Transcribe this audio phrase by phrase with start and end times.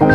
[0.00, 0.08] 听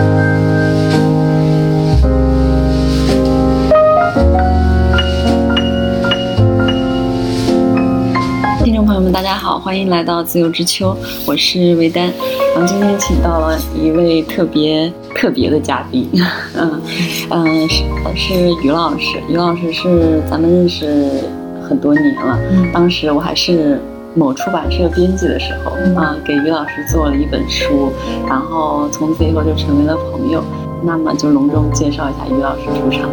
[8.74, 12.12] 众朋友们，大家好，欢迎来到自由之秋，我是维丹。
[12.56, 16.10] 然后今天请到了一位特别特别的嘉宾，
[16.56, 16.82] 嗯
[17.30, 17.84] 嗯，是
[18.16, 18.34] 是
[18.64, 19.20] 于老师。
[19.30, 21.22] 于老师是咱们认识
[21.62, 22.40] 很多年了，
[22.74, 23.80] 当时我还是
[24.16, 27.92] 某出版社编辑的时候，啊，给于老师做了一本书，
[28.28, 30.44] 然后从此以后就成为了朋友。
[30.84, 33.10] 那么就隆重介绍一下于老师出场，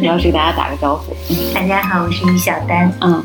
[0.00, 1.12] 于老师给大家打个招呼。
[1.54, 2.92] 大家好，我是于小丹。
[3.00, 3.22] 嗯。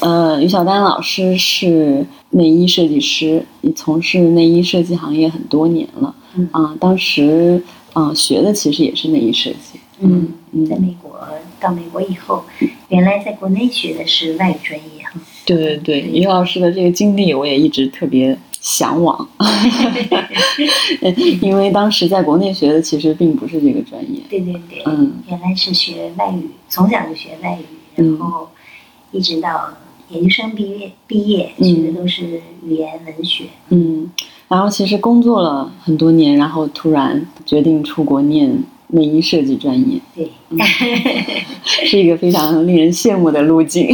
[0.00, 6.14] 呃，于小丹老师是内衣设计师，你从事内衣设计行业很多年了。
[6.34, 7.62] 嗯啊，当时
[7.94, 9.80] 啊学的其实也是内衣设计。
[10.00, 11.18] 嗯嗯，在美国
[11.58, 12.44] 到美国以后，
[12.88, 15.12] 原来在国内学的是外语专业哈。
[15.44, 19.28] 对对对，于老师的这个经历我也一直特别向往，
[21.40, 24.20] 因为当时在国内学的其实并不是这个专业。
[24.28, 28.48] 对对对，嗯，原来是学外语，从小就学外语，然后
[29.12, 29.70] 一直到。
[30.08, 33.46] 研究生毕业，毕业学的都是语言文学。
[33.70, 34.08] 嗯，
[34.46, 40.00] 然后其实工作了很多年，然后突然决定出国念内衣设计专业。
[40.14, 40.30] 对，
[41.62, 43.88] 是一个非常令人羡慕的路径。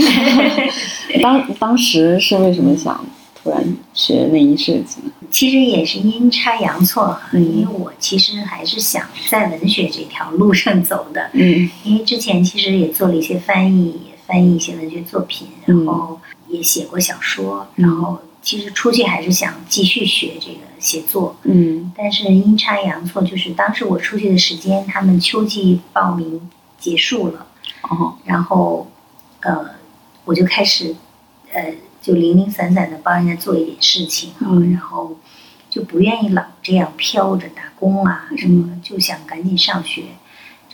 [1.22, 3.04] 当当时是为什么想
[3.42, 5.12] 突然学内衣设计呢？
[5.30, 11.30] 其实也是阴差阳错，因为我其实还是想在文学这条路上走的。
[11.32, 14.00] 嗯，因为之前其实也做了一些翻译。
[14.24, 27.46] 翻译一些文学作品，然后也写过小说，然后其实出去还是想继续学这个写作，嗯，但是阴差阳错，就是当时我出去的时间，他们秋季报名结束了，
[27.82, 28.90] 哦，然后
[29.40, 29.76] 呃，
[30.24, 30.94] 我就开始
[31.52, 35.16] 呃，就零零散散的帮人家做一点事情啊，然后
[35.70, 40.02] 就不愿意老这样飘着打工啊什么，就想赶紧上学，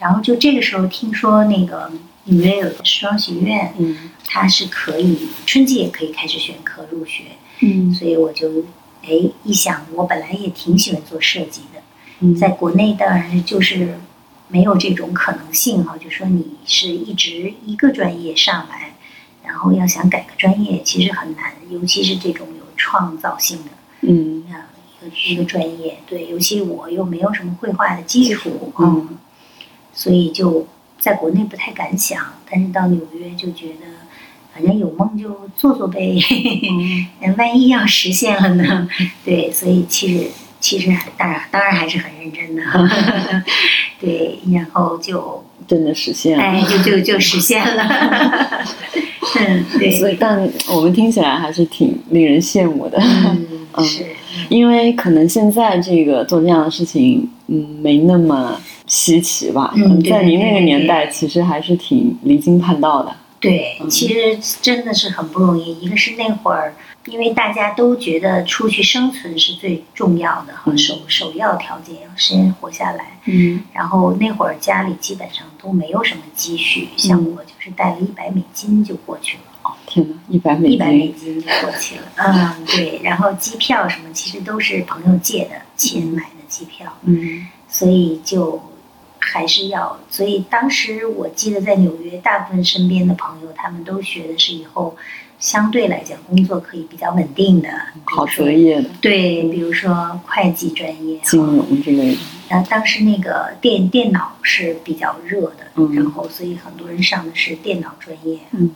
[0.00, 1.92] 然后就这个时候听说那个。
[2.30, 7.24] 纽约有个时装学院，嗯，它是可以春季也可以开始选课入学，
[7.60, 8.64] 嗯，所以我就
[9.02, 9.10] 哎
[9.44, 11.80] 一想，我本来也挺喜欢做设计的，
[12.20, 13.98] 嗯，在国内当然就是
[14.48, 18.94] 没有这种可能性哈，就说你是一直一个专业上来，
[19.44, 23.70] 然后要想改个专业其实很难，尤其是这种有创造性的，
[24.02, 24.70] 嗯，啊
[25.00, 29.18] 一个一个专业，对，尤其我又没有什么绘画的基础，嗯，
[29.92, 30.66] 所以就。
[31.00, 32.20] 在国内不太敢想，
[32.50, 33.86] 但是到纽约就觉得，
[34.58, 36.18] 反正有梦就做做呗，
[37.22, 38.88] 嗯， 万一要实现了呢？
[39.24, 40.26] 对，所以其实
[40.58, 42.62] 其实当然当然还是很认真的，
[44.00, 47.84] 对，然后就真的实现了，哎，就就就实现了，
[49.38, 54.04] 嗯， 对，所以但我们听起来还是挺令人羡慕的，嗯，是。
[54.48, 58.60] 因为可能现在这个做这样的事情，嗯，没那么。
[58.90, 63.14] 稀奇吧，嗯在您那个年代，其实还是挺离经叛道的。
[63.40, 65.80] 对，其实真的是很不容易。
[65.80, 66.74] 一个是那会儿，
[67.06, 73.16] 因为大家都觉得出去生存是最重要的和首首要条件，要先活下来。
[73.26, 73.62] 嗯。
[73.72, 79.42] 然后那会儿家里基本上都没有什么积蓄，像我就是带了一百美金就过去了。
[79.62, 80.72] 哦，天哪，一百美金！
[80.74, 82.02] 一百美金就过去了。
[82.16, 83.00] 嗯， 对。
[83.04, 86.92] 然后机票什么，其实都是朋友借的钱买的机票。
[87.04, 87.46] 嗯。
[87.68, 88.60] 所以就。
[89.32, 94.96] 还是要，所以当时我记得在纽约，大部分身边的朋友他们都学的是以后
[95.38, 97.68] 相对来讲工作可以比较稳定的，
[98.04, 98.88] 好择业的。
[99.00, 102.18] 对，比如说会计专业、金融之类的。
[102.48, 108.70] 然后当时那个电电脑是比较热的，然后所以很多人上的是电脑专业，嗯，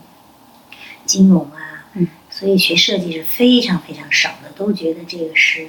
[1.06, 5.68] 金融啊，嗯，所以学设计是非常非常少的，都觉得这个是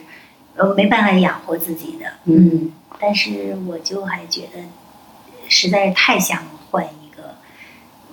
[0.57, 2.71] 呃没办法养活自己的，嗯。
[3.05, 4.59] 但是我就还觉得，
[5.49, 6.39] 实在是太想
[6.71, 7.35] 换一个，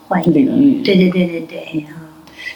[0.08, 0.82] 换一个领域。
[0.82, 2.10] 对对对对对，啊！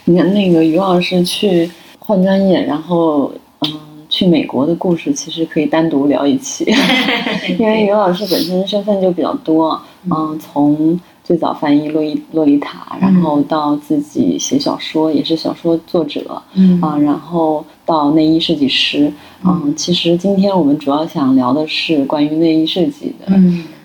[0.07, 3.31] 你看那个于老师去换专业，然后
[3.61, 6.65] 嗯，去美国的故事，其实可以单独聊一期，
[7.57, 9.81] 因为于老师本身身份就比较多，
[10.11, 11.01] 嗯，从。
[11.25, 16.79] 最早翻译《洛伊洛丽塔》，然后到自己写小说，也是小说作者，嗯。
[16.83, 19.11] 啊，然后到内衣设计师，
[19.43, 23.35] 嗯，其实今天我们主要想聊的是关于内衣设计的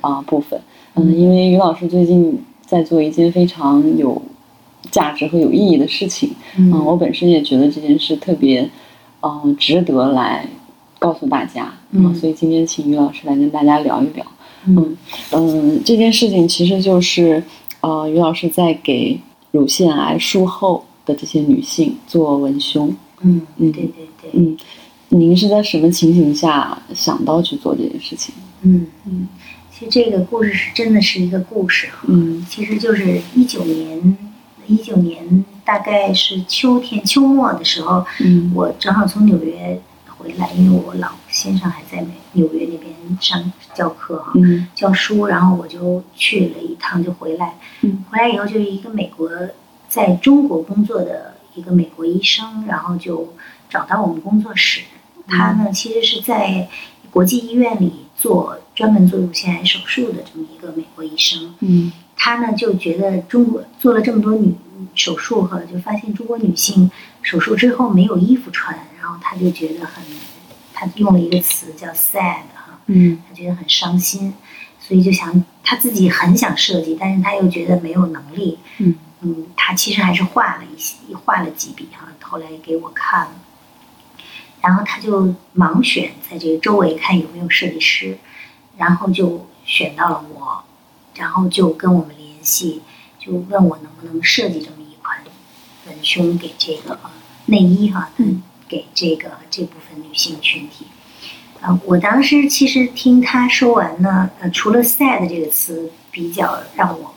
[0.02, 0.60] 啊部分，
[0.96, 4.22] 嗯，因为于老师最近在做一件非常有
[4.92, 8.70] 价值和有意义的事情，嗯，我本身也觉得这件事特别，
[9.22, 10.46] 嗯，值得来
[11.00, 14.26] 告诉大家，嗯，所以今天请于老师来跟大家聊一聊。
[14.68, 14.98] 嗯
[15.32, 17.44] 嗯，这件事情其实就是，
[17.82, 19.20] 呃，于老师在给
[19.52, 22.96] 乳腺癌术后的这些女性做文胸。
[23.22, 24.32] 嗯嗯，对对对。
[24.34, 24.58] 嗯，
[25.10, 28.34] 您是在什么情形下想到去做这件事情？
[28.62, 29.28] 嗯嗯，
[29.72, 34.18] 其实这个故事是真的是一个故事嗯，其实就是一九年，
[34.68, 39.82] 一九年大概是秋天秋末的时候，嗯，我正好从纽约
[40.18, 41.10] 回来，因为我老
[41.40, 44.34] 先生还在美纽约那边上教课哈，
[44.76, 49.30] 教书，然后我就去了一趟就回来，嗯，回来以后就是一个美国
[49.88, 53.34] 在中国工作的一个美国医生，然后就
[53.70, 54.82] 找到我们工作室。
[55.30, 56.68] 他呢，其实是在
[57.10, 61.56] 国际医院里做专门做乳腺癌手术的这么一个美国医生。
[61.62, 64.54] 嗯，他呢就觉得中国做了这么多女
[64.94, 66.92] 手术哈，就发现中国女性
[67.22, 70.04] 手术之后没有衣服穿，然后他就觉得很，
[70.80, 74.34] 他用了一个词叫 sad 哈，嗯，他觉得很伤心，
[74.80, 78.60] 所以就想他自己很想设计，但是他又觉得没有能力。
[78.78, 80.96] 嗯嗯，他其实还是画了一些，
[81.26, 83.32] 画了几笔哈，后来给我看了。
[84.62, 88.18] 然后他就盲选，在这个周围看有没有设计师，
[88.78, 90.64] 然后就选到了我，
[91.16, 92.82] 然后就跟我们联系，
[93.20, 95.18] 就问我能不能设计这么一款
[95.88, 96.98] 文胸给这个
[97.48, 98.10] 内衣哈，
[98.70, 100.86] 给这个这部分女性群体。
[101.60, 107.14] 啊，我当时其实听他说完呢，呃，除了 “sad” 这个词比较让我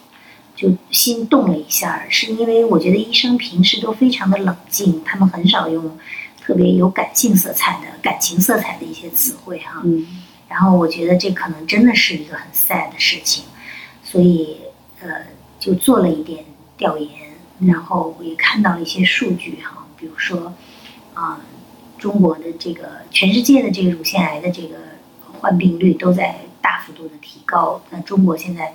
[0.57, 5.97] 就心动了一下，是因为我觉得医生平时都非常的冷静，他们很少用。
[6.45, 10.05] 特别有感性色彩的感情色彩的一些词汇哈，嗯，
[10.49, 13.45] 然后我觉得这可能真的是一个很 sad 的事情，
[14.03, 14.57] 所以
[15.01, 15.09] 呃
[15.61, 16.45] 就做了一点
[16.77, 17.09] 调研，
[17.61, 20.53] 然后我也看到了一些数据哈，比如说
[21.15, 21.41] 啊
[21.99, 24.77] 中国的这个全世界的这个乳腺癌的这个
[25.41, 28.75] 患病率都在大幅度的提高，那中国现在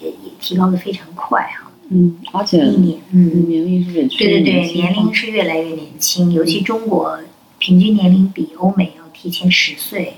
[0.00, 1.70] 也也提高的非常快哈。
[1.90, 7.20] 嗯，而且一年，嗯，年龄是越对对对，年龄是越来越年轻，尤其中国
[7.58, 10.14] 平均年龄比欧美要提前十岁，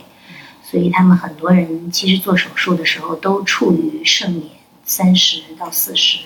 [0.62, 4.50] 所以他们很多人其实做手术的时候都处于盛年，
[4.84, 6.18] 三十到四十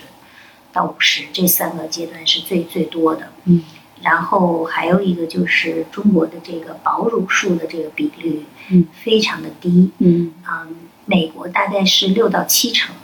[0.73, 3.33] 到五十这三个阶段是最最多的。
[3.47, 3.63] 嗯，
[4.03, 9.91] 然后还有一个就是中国的这个保乳术的这个比率，嗯，非常的低。
[9.99, 10.67] 嗯，啊，
[11.07, 12.95] 美国大概是六到七成，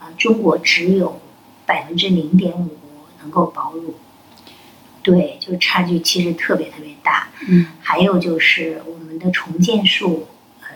[0.00, 1.20] 啊，中国只有。
[1.66, 2.78] 百分之零点五
[3.20, 3.96] 能够保乳，
[5.02, 7.26] 对，就差距其实特别特别大。
[7.48, 10.28] 嗯，还有就是我们的重建术，
[10.60, 10.68] 呃，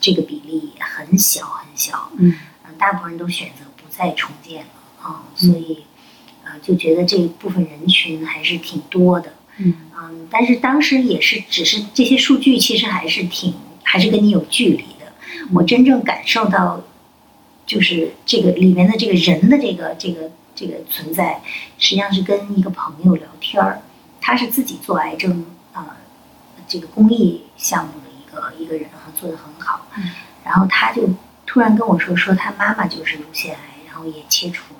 [0.00, 2.12] 这个比例很小很小。
[2.18, 2.36] 嗯，
[2.78, 4.68] 大部分人都选择不再重建了
[5.02, 5.87] 啊，所以，呃，
[6.62, 9.32] 就觉得这一部分人群还是挺多的。
[9.58, 15.12] 嗯，嗯，但是当时也是，只是这些数据其实还是挺，还是跟你有距离的。
[15.52, 16.82] 我真正感受到。
[17.68, 21.42] 就是这个里面的这个人的这个这个这个存在，
[21.76, 23.82] 实际上是跟一个朋友聊天儿，
[24.22, 25.44] 他是自己做癌症
[25.74, 25.98] 啊
[26.66, 29.86] 这个公益项目的一个一个人啊，做的很好。
[30.46, 31.10] 然后他就
[31.44, 34.77] 突然跟我说，说他妈妈就是乳腺癌，然后也切除了，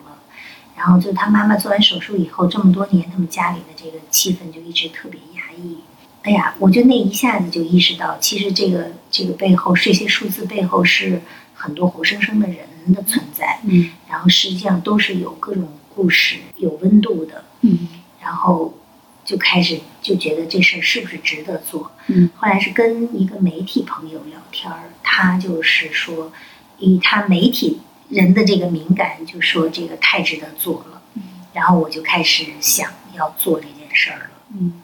[0.79, 5.79] 然后就他妈妈做完手术以后，这么多年他们家里的这个气氛就一直特别压抑。
[6.23, 11.21] 哎呀，我就那一下子就意识到，其实这个这个背后这些数字背后是
[11.53, 12.59] 很多活生生的人。
[12.95, 17.87] 的存在，嗯，然后实际上都是有各种故事、有温度的，嗯，
[18.19, 18.73] 然后
[19.27, 26.33] 就开始就觉得这事儿是不是值得做，嗯，后来是跟一个媒体朋友聊天儿，他就是说，
[26.79, 31.23] 以他媒体人的这个敏感，就说这个太值得做了，嗯，
[31.53, 34.75] 然后我就开始想要做这件事儿了，嗯，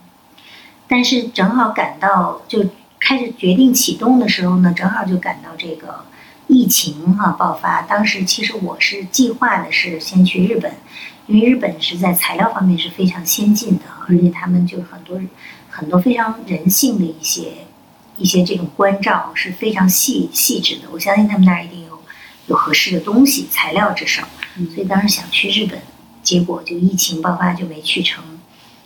[0.87, 2.65] 但是正好赶到就
[3.01, 6.05] 开始决定启动的时候呢，正好就赶到这个。
[6.47, 10.71] 疫情哈爆发，当时其实我是计划的是先去日本，
[11.27, 15.19] 因为日本是在材料方面是非常先进的，而且他们就很多
[15.71, 17.55] 很多非常人性的一些
[18.19, 20.83] 一些这种关照是非常细细致的。
[20.93, 21.84] 我相信他们那儿一定
[22.47, 24.27] 有有合适的东西材料至少，
[24.75, 25.81] 所以当时想去日本，
[26.23, 28.23] 结果就疫情爆发就没去成，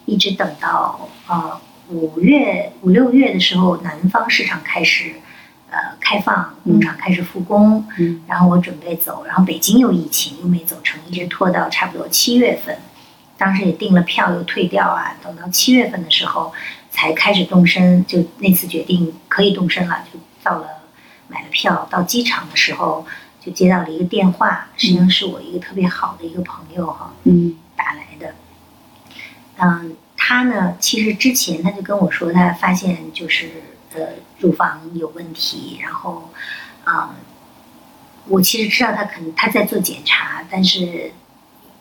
[0.06, 5.14] 一直等到呃五月五六月的时候，南方市场开始。
[5.70, 12.78] 呃，开放工厂开始复工，嗯，然后我准备走，然后北京又疫情又没走成，一直拖到差不多七月份，
[13.36, 16.50] 当时也订了票又退掉啊，等到七月份的时候
[16.90, 20.68] 才开始动身，就那次决定可以动身了，就到了
[21.28, 23.06] 买了票到机场的时候
[23.48, 28.34] 就接到了一个电话，实际上是我一个特别好的一个朋友哈，嗯，打来的，
[29.56, 33.50] 嗯，他呢其实之前他就跟我说他发现就是。
[33.96, 34.06] 呃，
[34.38, 36.30] 乳房有问题，然后，
[36.84, 37.16] 啊，
[38.26, 41.10] 我其实知道他可能他在做检查，但是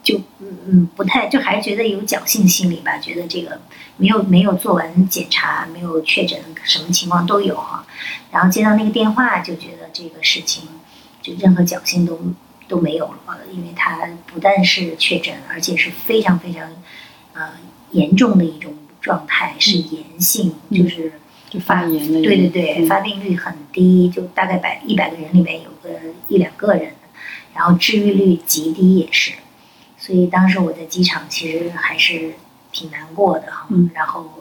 [0.02, 3.60] 就嗯嗯不太，就还是觉得有侥幸心理吧，觉得这个
[3.98, 7.86] 没有没有做完检查，没有确诊，什么情况都有哈。
[8.32, 10.64] 然后接到那个电话，就觉得这个事情
[11.28, 12.18] 就任何侥幸都
[12.70, 16.64] 都没有了，因为他不但是确诊，而且是非常非常
[17.34, 17.50] 呃
[17.92, 21.12] 严重的一种状态，是炎性，就是
[21.50, 26.94] 就发炎的，对对对，发病率很低，就大概百一百个人里面有个一两个人，
[27.54, 29.34] 然后治愈率极低也是。
[29.98, 32.36] 所以当时我在机场，其实还是
[32.72, 33.68] 挺难过的哈。
[33.94, 34.32] 然后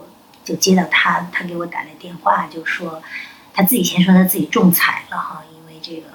[0.45, 3.03] 就接到他，他给我打来电话，就说
[3.53, 6.09] 他自己先说他自己中彩了哈，因为这个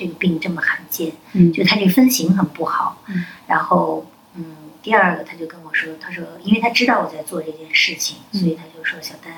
[0.00, 1.12] 这个病这么罕见，
[1.52, 3.02] 就他这个分型很不好。
[3.46, 9.32] 然后嗯，第二个他就跟我说，他说因为他知道我在做这件事情，所以他就说小丹，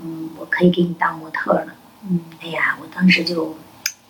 [0.00, 1.74] 嗯，我可以给你当模特了。
[2.08, 3.58] 嗯，哎呀，我当时就。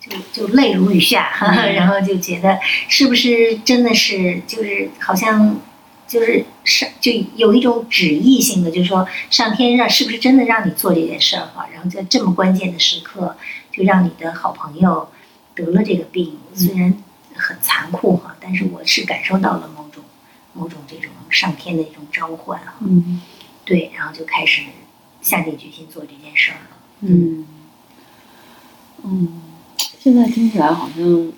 [0.00, 1.28] 就就泪如雨下，
[1.74, 5.60] 然后就觉得是不是真的是就是好像
[6.06, 11.68] 就是上就有一种旨意性的，就是说上天让是不是真的让你做这件事儿哈？
[11.74, 13.36] 然后在这么关键的时刻，
[13.72, 15.10] 就让你的好朋友
[15.64, 16.92] 得了这个病，虽然
[17.34, 20.02] 很残酷哈，但是我是感受到了某种
[20.52, 22.74] 某种这种上天的一种召唤哈。
[22.80, 23.20] 嗯，
[23.64, 24.62] 对，然后就开始
[25.20, 26.76] 下定决心做这件事儿了。
[27.00, 27.46] 嗯，
[29.04, 29.42] 嗯。
[30.00, 31.32] 现在听起来好像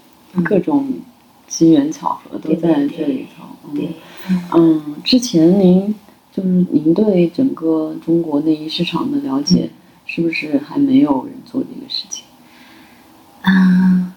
[0.45, 0.93] 各种
[1.49, 3.73] 机缘巧合都在这里头。
[3.75, 3.97] 对，
[4.53, 5.93] 嗯，之前您
[6.31, 9.71] 就是您对整个中国内衣市场的了解，
[10.07, 12.20] 是不是还没有人做这个事情？
[13.50, 14.12] 嗯。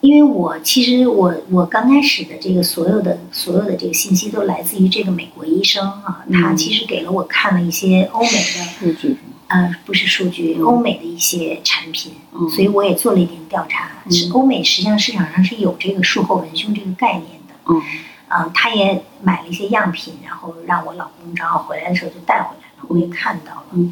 [0.00, 9.18] 因为我其实我我刚开始的这个所有的所有的这个信息都来自于这个美国医生啊，他其实给了我看了一些欧美的 数据，
[9.48, 12.12] 呃，不是数据，欧美的一些产品，
[12.48, 13.90] 所以我也做了一点调查。
[14.10, 17.82] 是欧美实际上市场上是有这个术后文胸这个概念的，嗯，
[18.28, 23.84] 啊，他也买了一些样品，然后让我老公正好回来的时候就带回来了，我也看到了。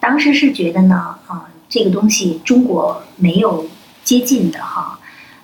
[0.00, 3.66] 当时是觉得呢，啊，这个东西中国没有
[4.04, 4.98] 接近的哈。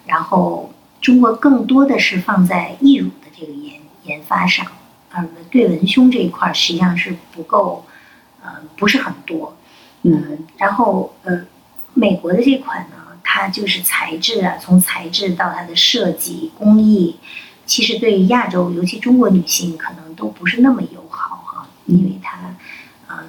[0.07, 4.65] 然后，中国更多的是放在义乳的这个研研发上，
[5.11, 7.85] 呃，对文胸这一块实际上是不够，
[8.41, 9.57] 呃，不是很多，
[10.03, 11.45] 嗯，然后呃，
[11.95, 17.17] 美国的这款呢，它就是材质啊，从材质到它的设计工艺，
[17.67, 22.55] 其实对亚洲，尤其中国女性可能都不是那么友好哈，因为它，
[23.09, 23.27] 嗯，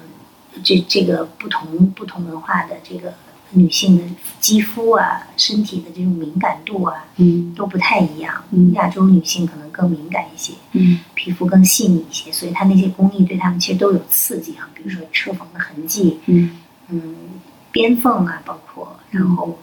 [0.62, 3.14] 这这个不同不同文化的这个。
[3.52, 4.04] 女性的
[4.40, 8.44] 肌肤啊，身体的这种敏感度啊，嗯，都不太一样。
[8.50, 14.68] 嗯，亚洲女性可能更敏感一些，嗯，皮肤更细腻一些，所以它那些工艺对她们其实都有刺激啊。
[14.74, 17.14] 比如说车缝的痕迹，嗯嗯，
[17.72, 19.58] 边缝啊，包括然后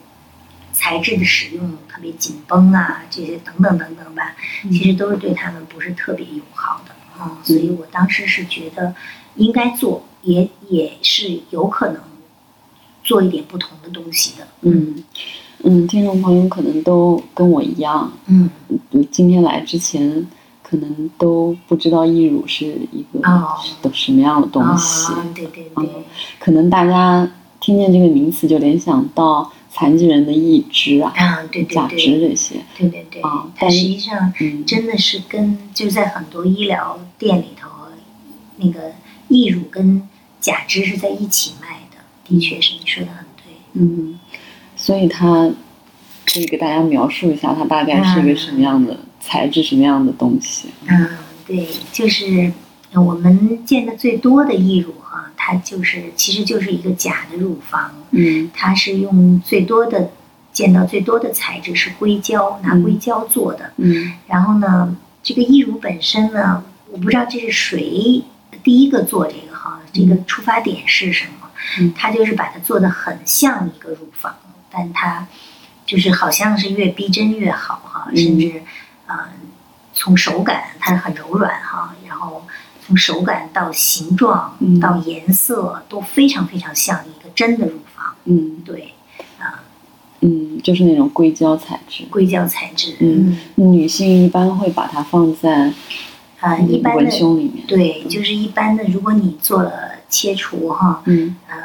[0.74, 4.36] 材质的使用特别紧绷啊，这些等等等等吧，
[4.72, 7.38] 其实都是对她们不是特别友好的啊。
[7.44, 8.96] 所以我当时是觉得
[9.36, 12.01] 应该做，也也是有可能。
[13.05, 15.01] 做一点不同的东西的，嗯
[15.63, 18.50] 嗯，听众朋友可能都跟我一样，嗯，
[19.12, 20.27] 今天来之前
[20.62, 23.21] 可能都不知道义乳是一个
[23.81, 25.89] 都什么样的东西，对对对，
[26.39, 31.13] 可能大家听见这个名词就联想到残疾人的义肢啊，
[31.51, 34.33] 对对对，假肢这些，对对对，啊，但实际上
[34.65, 37.69] 真的是跟就在很多医疗店里头，
[38.57, 38.91] 那个
[39.27, 40.01] 义乳跟
[40.39, 41.85] 假肢是在一起卖。
[42.27, 43.53] 的确是，你说的很对。
[43.74, 44.20] 嗯，
[44.75, 45.50] 所以它
[46.25, 50.70] 可以给大家描述一下，它大概是一个什么样的材质，什么样的东西？
[50.88, 51.10] 嗯，
[51.46, 52.51] 对，就是
[52.94, 57.94] 我们见的最多的义乳哈，它就是其实就是一个假的乳房。
[58.12, 60.10] 嗯，它是用最多的
[60.51, 63.72] 见到最多的材质是硅胶，拿硅胶做的。
[63.77, 68.24] 嗯，然后呢，这个义乳本身呢，我不知道这是谁
[68.63, 71.44] 第一个做这个哈，这个出发点是什么？
[71.95, 74.36] 他就是把它做的很像一个乳房，
[74.72, 75.27] 但它
[75.86, 78.62] 就是好像是越逼真越好哈，甚至
[79.07, 79.29] 啊，
[79.93, 82.45] 从手感它很柔软哈，然后
[82.86, 88.15] 从手感到形状到颜色都非常非常像一个真的乳房。
[88.25, 88.93] 嗯，对，
[89.39, 89.63] 啊，
[90.22, 92.05] 嗯，就是那种硅胶材质。
[92.10, 92.95] 硅胶材质。
[93.00, 95.72] 嗯，女性一般会把它放在
[96.39, 97.65] 啊，一般的文胸里面。
[97.67, 99.94] 对，就是一般的，如果你做了。
[100.15, 101.55] 切除哈，嗯，呃，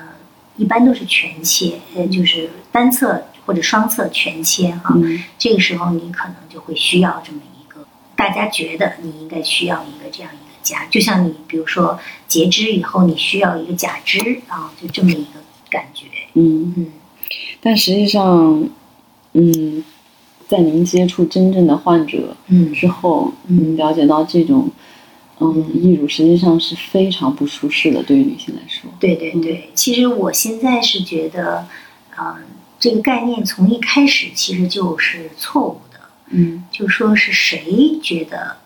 [0.56, 4.96] 一般都是全切，呃，就是单侧或者双侧全切哈。
[5.38, 15.40] 这个时候你可能就会需要这么一个，大家觉得你应该需要一个这样一个夹，就像你比如说截肢以后你需要一个假肢啊，就这么一个
[15.70, 16.06] 感觉。
[16.34, 16.86] 嗯嗯。
[17.60, 18.68] 但实际上，
[19.34, 19.84] 嗯，
[20.48, 22.36] 在您接触真正的患者
[22.74, 24.68] 之后，嗯，了解到这种，
[25.40, 28.90] 嗯，义乳实际上是非常不舒适的，对于女性来说。
[29.00, 31.66] 对对对，其实我现在是觉得，
[32.18, 32.36] 嗯，
[32.78, 36.00] 这个概念从一开始其实就是错误的。
[36.28, 38.58] 嗯，就说是谁觉得，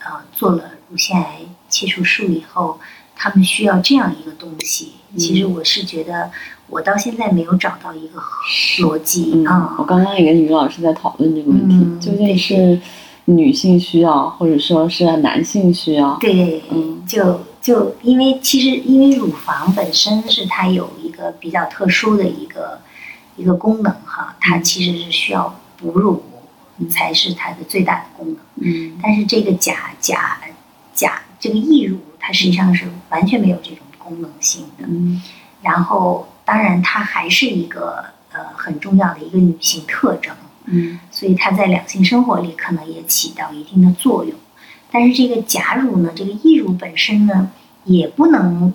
[0.00, 2.80] 呃，做了乳腺癌切除术以后，
[3.14, 4.92] 他们需要这样一个东西。
[5.16, 6.30] 其实我是觉得。
[6.68, 8.18] 我到现在没有找到一个
[8.78, 9.76] 逻辑啊！
[9.78, 12.80] 我刚刚也跟于老师在讨论这个问题，究竟是
[13.26, 16.16] 女性需要，或者说是男性需要？
[16.16, 22.80] 对，嗯，就就因为其实因为乳房本身是它有一个比较特殊的一个
[23.36, 26.22] 一个功能哈，它其实是需要哺乳
[26.90, 28.36] 才是它的最大的功能。
[28.56, 30.38] 嗯，但是这个假假
[30.92, 34.84] 假这个溢乳，它实际上是完全没有这种功能性的。
[34.86, 35.22] 嗯，
[35.62, 36.28] 然后。
[36.44, 40.34] 当然，它还是一个呃很重要的一个女性特征，
[40.64, 44.34] 嗯，所以它在两性生活里可能也起到一定的作用。
[44.90, 47.50] 但是这个假乳呢，这个义乳本身呢，
[47.84, 48.72] 也不能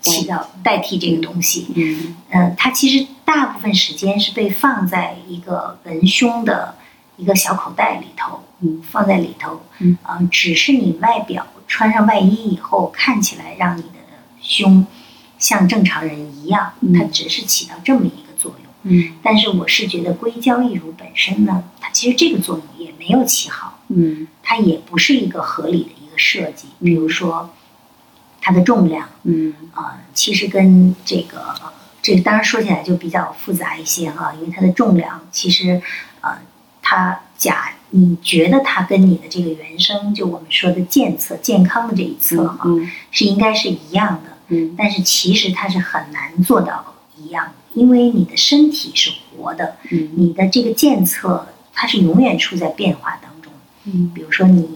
[0.00, 6.74] 起到代替这个东西，嗯，呃，它其实大部分时间是被放在一个文胸的
[7.16, 9.96] 一个小口袋里头，嗯，放在里头，嗯，
[10.30, 13.98] 只是你外表穿上外衣以后，看起来让你的
[14.40, 14.86] 胸。
[15.38, 18.21] 像正常人一样，它只是起到这么一个。
[18.82, 23.78] 嗯，但是我是觉得硅胶义乳本身呢，它其实这个作用也没有起好。
[23.88, 26.68] 嗯，它也不是一个合理的一个设计。
[26.82, 27.50] 比如说，
[28.40, 31.54] 它的重量，嗯啊，其实跟这个
[32.00, 35.80] 这个当然说起来就比较复杂一些哈，因为它的重量其实，
[36.20, 36.38] 呃，
[36.80, 42.68] 它假你觉得它跟你的这个原生就我们说的健侧健康的这一侧哈，
[43.10, 44.32] 是应该是一样的。
[44.48, 53.52] 嗯，但是其实它是很难做到一样，因为你的身体是活的，嗯，你的这个监测它是永远处在变化当中，
[53.84, 54.68] 嗯，比如说你，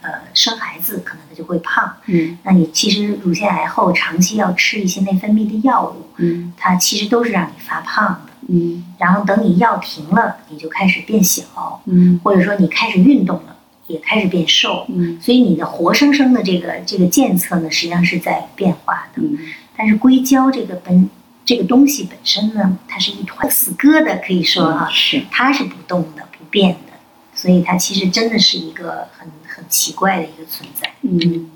[0.00, 13.50] 呃，生孩子可能它就会胖，嗯，那你其实乳腺癌后长期要吃一些内分泌的药物，嗯，它其实都是让你发胖的，嗯，然后等你药停了，你就开始变小，嗯，或者说你开始运动了。
[13.86, 19.36] 也开始变瘦，嗯，所以你的活生生的这个这个监测呢，实际上是在变化的，嗯，
[19.76, 21.10] 但是硅胶这个本
[21.44, 25.22] 这个东西本身呢，它是一团死疙瘩，可以说啊，是。
[25.30, 26.92] 它是不动的、不变的，
[27.34, 31.50] 所以它其实真的是一个很很奇怪的一个存在，嗯，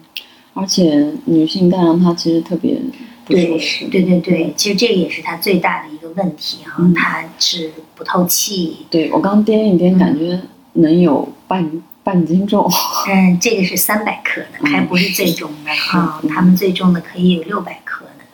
[0.55, 2.79] 而且女性戴上它其实特别
[3.24, 10.40] 不舒适，对对对，其实这个也是它最大的一个问题哈，它是不透气，对我刚掂一掂，感觉
[10.74, 11.83] 能有半。
[12.05, 12.66] 半斤重，
[13.07, 16.18] 嗯，这个是三百克的，还不是最重的啊。
[16.31, 17.83] 他们最重的可以有六百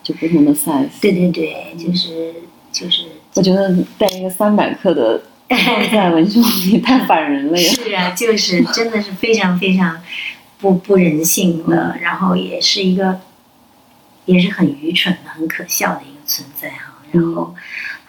[0.04, 1.00] 就不同的 size。
[1.00, 2.32] 对对对，就是
[2.70, 3.06] 就是。
[3.34, 5.20] 我觉得带一个三百克的
[5.90, 6.40] 在文胸
[6.70, 7.68] 里太反人了呀。
[7.74, 10.00] 是啊，就是真的是非常非常
[10.60, 13.18] 不不人性的，然后也是一个
[14.26, 17.02] 也是很愚蠢的、很可笑的一个存在哈。
[17.10, 17.54] 然后。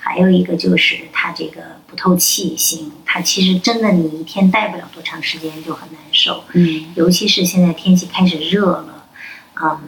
[0.07, 6.43] 还有一个就是它这个不透气性，它其实真的你一天戴不了多长时间就很难受。
[6.53, 9.07] 嗯，尤其是现在天气开始热了，
[9.59, 9.79] 嗯，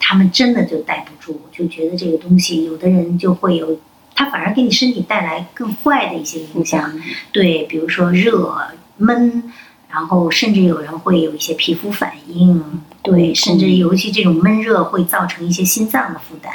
[0.00, 3.78] 他们真的就待不住，就觉得这个东西，有的人就会有，
[4.16, 6.92] 它反而给你身体带来更坏的一些影响。
[7.30, 8.52] 对，比如说热
[8.96, 9.52] 闷，
[9.88, 12.82] 然后甚至有人会有一些皮肤反应。
[13.02, 16.50] 对，甚至尤其这种闷热会造成一些心脏的负担，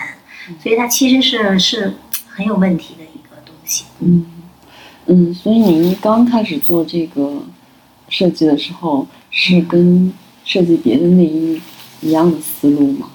[0.62, 1.94] 所以它其实是是。
[2.38, 3.86] 很有问题的一个东西。
[4.00, 4.26] 嗯
[5.06, 7.42] 嗯，所以您刚开始做这个
[8.10, 11.62] 设计的时候，是跟设计别的内衣
[12.02, 13.10] 一样的思路吗？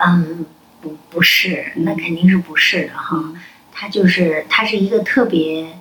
[0.00, 0.46] 嗯，
[0.80, 3.22] 不不是，那肯定是不是的哈。
[3.72, 5.78] 它就是它是一个特别，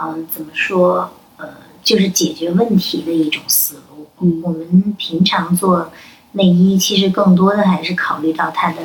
[0.00, 1.12] 嗯，怎么说？
[1.36, 1.48] 呃，
[1.82, 4.08] 就是解决问题的一种思路。
[4.20, 5.92] 嗯，我们平常做
[6.32, 8.82] 内衣，其实更多的还是考虑到它的。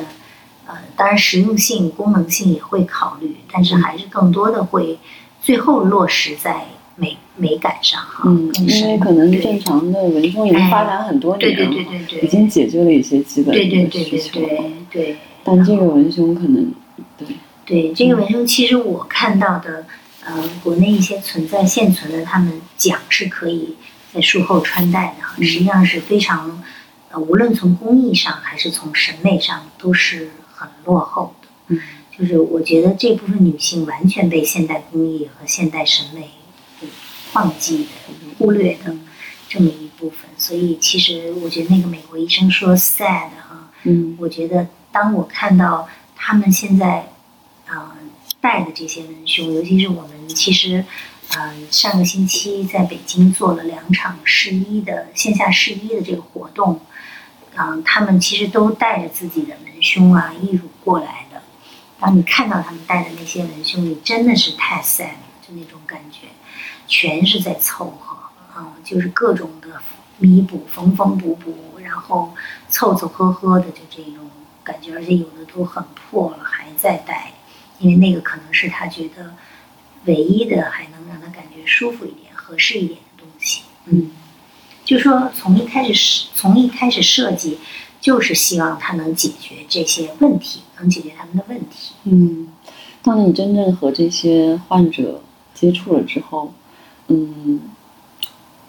[0.66, 4.98] 呃，当然实用性、功能性也会考虑，但是还是更多的会
[5.40, 8.22] 最后落实在美美感上哈。
[8.26, 14.40] 嗯，因为可能正常的文胸已经发展很多年了，对对对对对，已经解决了一些基本的需求。
[14.40, 15.16] 对对对对对。
[15.44, 16.72] 但这个文胸可能，
[17.18, 17.26] 对
[17.64, 19.84] 对这个文胸，其实我看到的，
[20.24, 23.76] 呃，国内一些存在现存的，他们讲是可以
[24.12, 26.62] 在术后穿戴的，实际上是非常，
[27.10, 30.30] 呃，无论从工艺上还是从审美上都是。
[30.54, 31.80] 很落后的，嗯，
[32.16, 36.28] 就是我觉得这部分女性完全被现代工艺和现代审美给
[37.34, 37.90] 忘记的、
[38.38, 38.94] 忽略的
[39.48, 40.28] 这么一部分。
[40.36, 47.12] 所以，其实我觉得那个美国医生说 “sad” 哈，嗯，我觉得当我看到他们现在，
[47.70, 47.90] 嗯，
[48.40, 50.84] 带的这些文胸，尤其是我们其实，
[51.36, 56.80] 嗯，上个星期在北京做了两场试衣的线下试衣的这个活动，
[57.56, 61.42] 嗯，他们其实都带着自己的文胸啊、义乳过来的。
[62.00, 65.14] 当你看到他们带的那些文胸，你真的是太 sad 了，
[65.46, 66.26] 就那种感觉，
[66.86, 68.16] 全是在凑合，
[68.56, 69.68] 嗯，就是各种的
[70.18, 72.32] 弥补、缝缝补补，然后
[72.68, 74.28] 凑凑合合的，就这种
[74.62, 77.32] 感觉，而且有的都很破了，还在戴。
[77.78, 79.34] 因为那个可能是他觉得
[80.04, 83.62] 唯一的还能让他感觉舒服一点、合适一点的东西。
[83.86, 84.12] 嗯，
[84.84, 87.58] 就说从一开始从一开始设计，
[88.00, 91.94] 就是希望他能解决这些问题，能解决他们的问题。
[92.04, 92.52] 嗯，
[93.02, 95.20] 当你真正和这些患者
[95.52, 96.54] 接触了之后，
[97.12, 97.60] 嗯，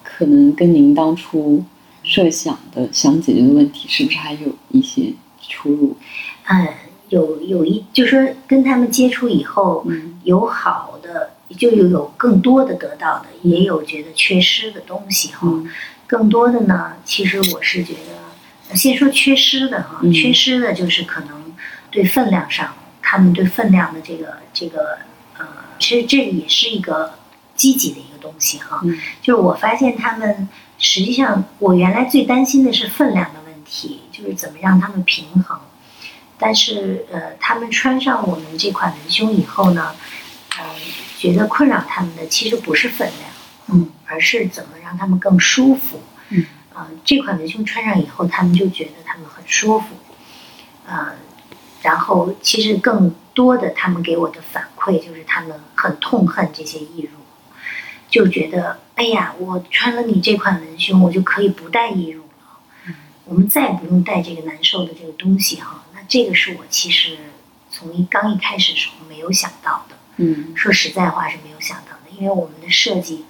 [0.04, 1.64] 可能跟您当初
[2.04, 5.14] 设想的想解决的问题，是不是还有一些
[5.48, 5.98] 出入？
[6.46, 6.68] 嗯。
[7.10, 15.48] 有有一，就说跟他们接触以后，嗯有好的，就有有更多的得到的，也有觉得缺失的东西哈。
[16.08, 21.54] 更多的呢，其实我是觉得，先说缺失的哈，缺失的就是可能
[21.92, 24.98] 对分量上，他们对分量的这个这个
[25.38, 25.46] 呃，
[25.78, 27.14] 其实这也是一个
[27.56, 28.82] 积极的一个东西哈。
[29.22, 35.60] 就是我发现他们实际上，我原来最担心的是分量的问题，就是怎么让他们平衡。
[36.40, 39.96] 但是，呃，他们穿上我们这款文胸以后呢，
[40.60, 40.66] 嗯，
[41.18, 43.30] 觉得困扰他们的其实不是分量，
[43.68, 49.86] 嗯，而是怎么让他们更舒服，嗯，啊，这款文胸穿上以后，他们就觉得他们很舒服，
[50.90, 51.14] 嗯，
[51.82, 57.23] 然后其实更多的他们给我的反馈就是他们很痛恨这些义乳，
[58.14, 62.94] 就觉得，哎呀，我穿了你这款文胸，我就可以不带义乳了，
[63.26, 65.84] 我们再也不用带这个难受的这个东西哈。
[65.96, 67.18] 那这个是我其实
[67.72, 73.26] 从一刚一开始的时候没有想到的，嗯，说实在话是没有想到的，因为我们的设计，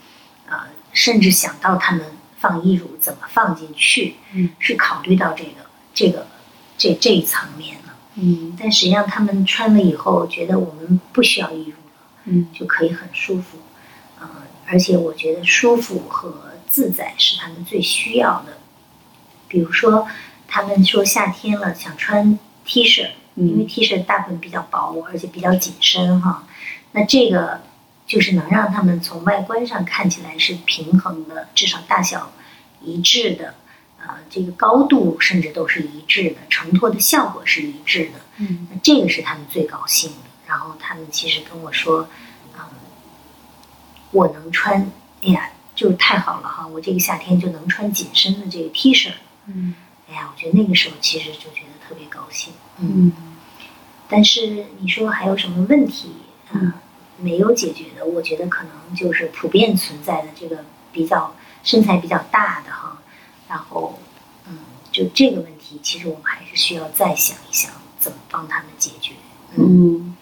[0.49, 0.57] 呃，
[0.91, 2.05] 甚至想到他们
[2.37, 6.27] 放义乳怎么放进去，嗯，是考虑到这个这个
[6.77, 13.72] 这这一层面了，嗯，但实际上他们穿了以后觉得我们不需要义乳了，嗯，就可以很舒服，嗯，
[14.73, 18.57] 而且我觉得舒服和自在是他们最需要的，
[19.47, 20.07] 比如说
[20.47, 22.39] 他们说夏天了想穿。
[22.65, 26.47] T 恤，因为 T 恤大部分比较薄，而且比较紧身哈。
[26.93, 27.59] 那这个
[28.07, 32.31] 就是能让他们从外观上看起来是平衡的，至少大小
[32.81, 33.55] 一致的，
[33.99, 38.11] 呃，这个高度甚至都是一致的，承托的效果是一致的。
[38.37, 40.17] 嗯，那这个是他们最高兴的。
[40.47, 42.15] 然后他们其实跟我说，嗯，
[44.13, 44.89] 我能穿，
[45.21, 46.65] 哎呀，就太好了哈！
[46.65, 49.11] 我这个夏天就能穿紧身的这个 T 恤。
[49.47, 49.75] 嗯，
[50.09, 51.73] 哎呀，我觉得那个时候其实就觉得。
[51.85, 53.11] 特别高兴，嗯，
[54.07, 56.13] 但是你说还有什么问题
[56.51, 56.81] 啊？
[57.17, 62.97] 没有解决的，我觉得可能就是普遍存在的这个比较身材比较大的哈，
[63.49, 63.99] 然后
[64.47, 64.59] 嗯，
[64.93, 69.13] 就这个问题，其实我们还是需要再想一想怎么帮他们解决，
[69.57, 70.15] 嗯，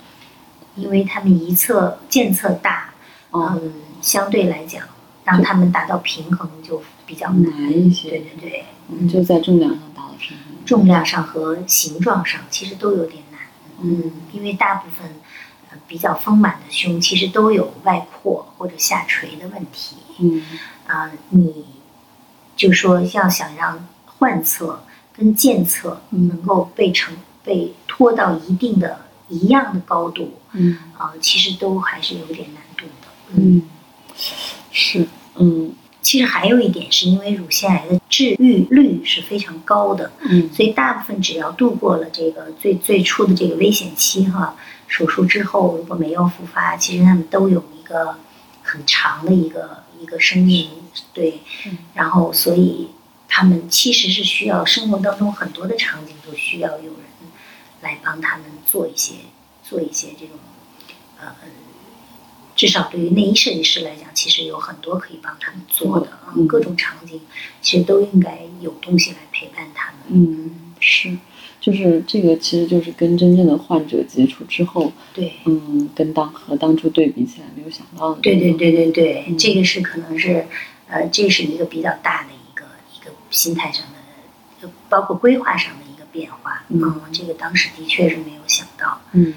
[0.75, 2.90] 因为他们一侧健侧大，
[3.33, 4.83] 嗯，相对来讲
[5.23, 10.47] 让他们达到平衡就比较难一些，对对对，嗯，就在重量上达到平衡。
[10.65, 13.39] 重量上和形状上其实都有点难，
[13.81, 15.09] 嗯，因为大部分
[15.87, 20.43] 比较丰满的胸其实都有外扩或者下垂的问题，嗯，
[20.87, 21.65] 啊，你
[22.55, 24.83] 就说要想让患侧
[25.15, 32.60] 跟健侧能够被成被拖到一定的一样的高度，嗯，啊，其实都还是有点难
[33.35, 33.61] 嗯，
[34.71, 35.73] 是，嗯。
[36.03, 44.55] 其实还有一点，是因为乳腺癌的治愈率是非常高的，嗯，所以大部分只要度过了这个最最初的这个危险期哈，
[44.87, 48.15] 手术之后如果没有复发，其实他们都有一个
[48.63, 50.69] 很长的一个一个生命，
[51.13, 51.39] 对，
[51.93, 52.87] 然后所以
[53.27, 57.03] 他们其实是需要生活当中很多的场景都需要有人
[57.81, 59.13] 来帮他们做一些
[59.63, 60.35] 做一些这种
[61.19, 61.27] 呃。
[62.61, 67.19] 至少对于内衣设计师来讲，其实有很多可以帮他们做的啊，各种场景
[67.59, 70.01] 其实都应该有东西来陪伴他们。
[70.09, 71.17] 嗯，是，
[71.59, 78.21] 就是这个，其实就是跟真正的患者接触之后，对，嗯，跟当和当初对比起来，没有想到的。
[78.21, 80.45] 对对对对对，这个是可能是，
[80.87, 82.63] 呃，这是一个比较大的一个
[82.95, 83.83] 一个心态上
[84.61, 86.63] 的，包括规划上的一个变化。
[86.67, 89.01] 嗯，这个当时的确是没有想到。
[89.13, 89.33] 嗯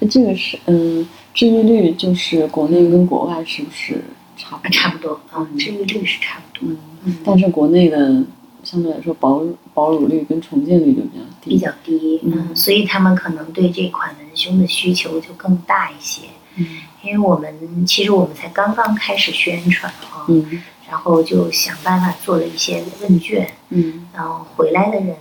[0.00, 1.06] 嗯，这个是嗯。
[1.34, 4.02] 治愈率就是国内跟国外是不是
[4.38, 5.20] 差不差不多？
[5.36, 6.74] 嗯，治愈率是差不多。
[7.04, 8.24] 嗯，但是国内的
[8.64, 9.42] 相对来说保
[9.74, 16.22] 保乳率跟重建率就比较低，比较低，嗯，所以他们可能对这款文胸的需求就更大一些，
[16.54, 16.66] 嗯，
[17.02, 25.14] 因为我们其实我们才刚刚开始宣传啊，嗯，然后就想办法做了一些问卷，嗯，然后回来的人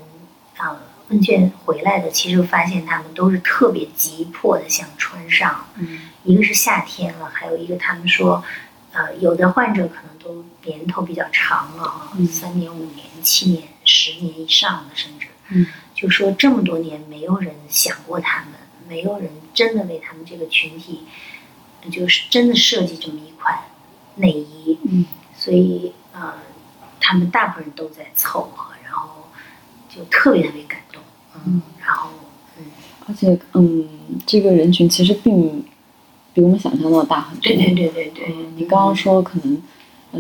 [0.55, 0.79] 啊，
[1.09, 8.43] 问卷回来的，其实发现他们都是特别急迫的想穿上，嗯，一个是夏天了，还有一个他们说，
[8.91, 18.53] 呃，有的患者可能都年头比较长了哈，三年、五年、七年、十年以上的，甚至，嗯，就说这么多年没有人想过他们，
[18.87, 21.01] 没有人真的为他们这个群体，
[21.91, 23.59] 就是真的设计这么一款
[24.15, 25.05] 内衣，嗯，
[25.37, 26.33] 所以呃，
[26.99, 29.27] 他们大部分人都在凑合，然后
[29.87, 30.84] 就特别特别感动，
[31.45, 32.09] 嗯，然后
[32.57, 32.65] 嗯，
[33.07, 33.85] 而且嗯，
[34.25, 35.63] 这个人群其实并
[36.33, 39.61] 比我们想象的大很多，对对对对对，你刚刚说可能。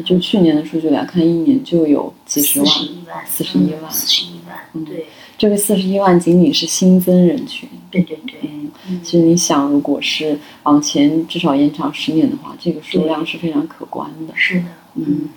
[0.03, 5.05] 就去年的数据来看，一年就有几十万，四十一万，四十一万，四十一万，对。
[5.37, 8.37] 这个四十一万仅仅是新增人群，对对对。
[8.89, 14.33] 嗯，其实你想，如果是往前至少延长十年的话，这个数量是非常可观的。
[14.35, 15.29] 是的，嗯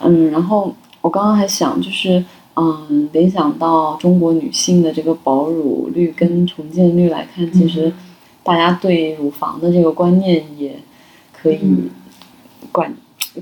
[0.00, 0.30] 嗯。
[0.30, 2.22] 然后我刚刚还想，就是
[2.56, 7.92] 嗯，联想到中国女性的这个保乳率跟重建率来看，其实
[8.42, 10.76] 大家对乳房的这个观念也
[11.32, 11.58] 可以
[12.72, 12.94] 管。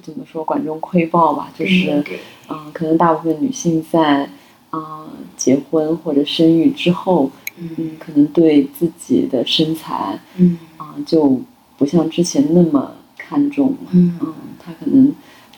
[0.02, 0.42] 怎么说？
[0.42, 2.02] 管中窥豹吧，就是，
[2.48, 4.26] 嗯，可能大部分女性在，
[4.70, 11.38] 啊，结婚或者生育之后，嗯，可能对自己的身材，嗯，啊，就
[11.76, 14.18] 不像之前那么看重，嗯，
[14.58, 15.12] 她可能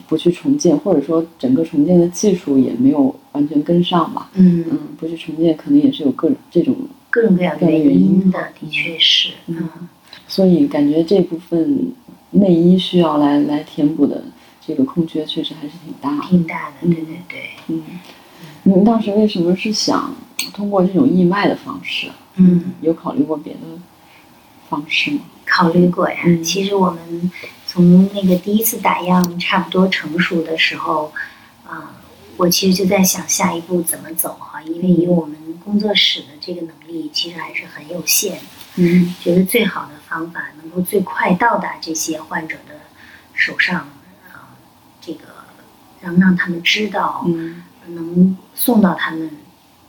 [0.07, 6.75] 不去重建，或者说整个重建的技术也没有完全跟上吧，嗯，嗯，不去重建，可能也是有各种这种
[7.09, 9.69] 各种各样的原因的，的确是，嗯，
[10.27, 11.93] 所以感觉这部分。
[12.31, 14.21] 内衣需要来来填补的
[14.59, 17.49] 这个空缺确实还是挺大，挺大的，对对对。
[17.67, 17.81] 嗯，
[18.63, 20.13] 你们当时为什么是想
[20.53, 22.09] 通过这种义卖的方式？
[22.35, 23.59] 嗯，有考虑过别的
[24.67, 25.19] 方式吗？
[25.45, 26.17] 考虑过呀。
[26.43, 27.31] 其实我们
[27.75, 31.11] 从那个第一次打样差不多成熟的时候，
[31.67, 31.91] 啊，
[32.37, 38.39] 我其实就在想下一步怎么走哈，因为以我们工作室的这个能力，其实还是很有限。
[38.75, 42.75] 嗯，觉得最好的方法能够最快到达这些患者的
[43.33, 43.81] 手上，
[44.31, 44.55] 啊，
[45.01, 45.25] 这个
[45.99, 49.29] 能让他们知道，嗯，能送到他们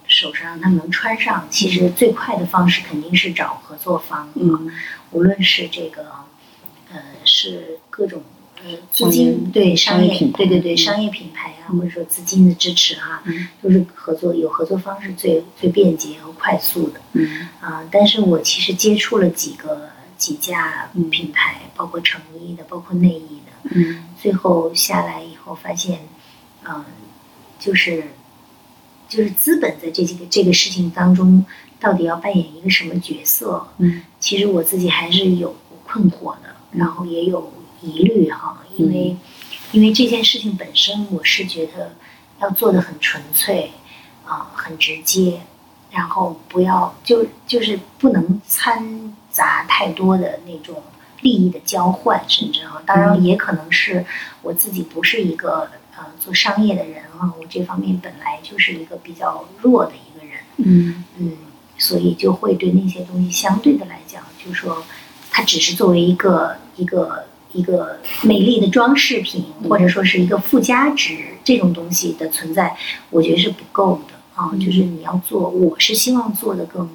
[0.09, 1.47] 手上，让他们能穿上。
[1.49, 4.73] 其实最快的方式肯定是找合作方，嗯，
[5.13, 6.05] 无论是这个，
[6.97, 8.23] 呃，是各种
[8.65, 8.79] 呃。
[8.91, 13.23] 资金对商业对对对商业品牌啊，或者说资金的支持哈，
[13.63, 17.01] 都是合作有合作方式最最便捷和快速的。
[17.13, 23.71] 嗯啊，但是我其实接触了几个几家品牌，包括成衣的，包括内衣的。
[23.75, 26.01] 嗯，最后下来以后发现，
[26.67, 26.85] 嗯，
[27.61, 28.05] 就是
[29.09, 31.45] 就是资本在这几个这个事情当中，
[31.79, 33.69] 到底要扮演一个什么角色？
[33.79, 35.55] 嗯，其实我自己还是有
[35.85, 37.53] 困惑的，然后也有。
[37.83, 39.15] 疑虑哈，因为
[39.71, 41.95] 因为这件事情本身，我是觉得
[42.41, 43.71] 要做的很纯粹
[44.25, 45.43] 啊，很直接，
[45.91, 50.83] 然后不要就就是不能掺杂太多的那种
[51.21, 54.05] 利益的交换，甚至哈，当然也可能是
[54.41, 61.05] 我自己不是一个呃做商业的人啊，我这方面本来就是一个比较弱的一个人，嗯。
[61.19, 61.37] 嗯，
[61.79, 64.83] 所以就会对那些东西相对的来讲，就是说
[65.37, 67.25] 它只是作为一个一个。
[67.53, 72.77] 一个美丽的装饰品，或者说是一个附加值，这种东西的存在，
[73.09, 74.53] 我觉得是不够的啊。
[74.61, 76.91] 就是你要做，我是希望做的更、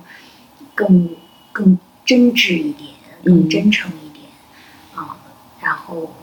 [0.75, 1.09] 更、
[1.51, 2.91] 更真挚一点，
[3.23, 4.25] 更真诚一点
[4.93, 5.17] 啊，
[5.61, 6.13] 然后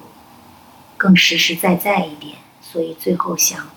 [0.96, 2.36] 更实实在在一点。
[2.62, 3.68] 所以最后想，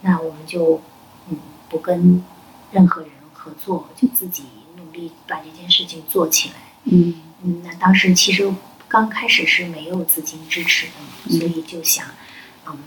[0.00, 0.80] 那我们就
[1.28, 1.36] 嗯，
[1.68, 2.24] 不跟
[2.72, 4.44] 任何人合作，就自己
[4.78, 6.54] 努力把这件事情做起来。
[6.84, 7.14] 嗯
[7.46, 8.52] 嗯，那当时其实。
[8.88, 12.06] 刚开始是没有资金支持的，所以就想，
[12.66, 12.78] 嗯，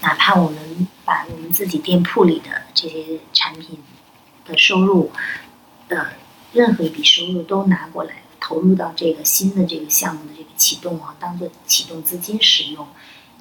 [0.00, 3.78] 哪怕我们把我们自己店铺里的这些产品
[4.44, 5.12] 的收入
[5.88, 6.14] 的
[6.52, 12.88] 任何一笔收入都拿过来，投入到这个新的这个项目的这个启动啊，当做启动资金使用，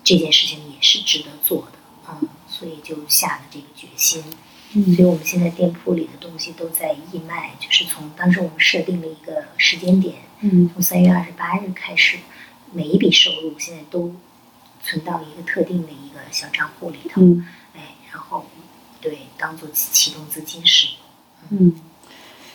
[0.04, 4.24] 这件事情也是值得做的，嗯，所以就下了这个决心。
[4.74, 10.16] 嗯，所以我们现在店铺里的东西都在义卖，就是从当时我们设定了一个时间点。
[10.42, 12.18] 嗯，从三月二十八日开始，
[12.74, 14.14] 每一笔收入现在都
[14.84, 17.22] 存到一个特定的一个小账户里头。
[17.22, 18.46] 嗯，哎，然后
[19.00, 21.60] 对，当做启动资金使用。
[21.60, 21.74] 嗯，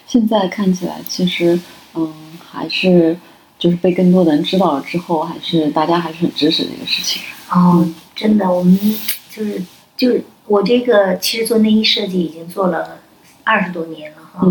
[0.06, 1.58] 现在看起来其实，
[1.94, 3.16] 嗯，还是
[3.58, 7.22] 就是被更多的人知道了之后，还是大家还是很支持这个事情。
[7.48, 8.78] 哦，真的，我们
[9.30, 9.62] 就是
[9.96, 10.22] 就是。
[10.52, 12.98] 我这个其实做内衣设计已经做了
[13.42, 14.46] 二十多年了哈，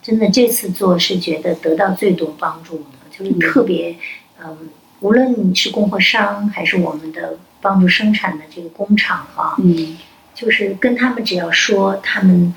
[0.00, 3.96] 真的这次做是觉得得到最多帮助的，就是特别，
[4.40, 4.56] 嗯，
[5.00, 9.98] 无论你是供货商还是我们的帮助生产的这个工厂哈，嗯，
[10.36, 12.54] 就是跟他们只要说，他们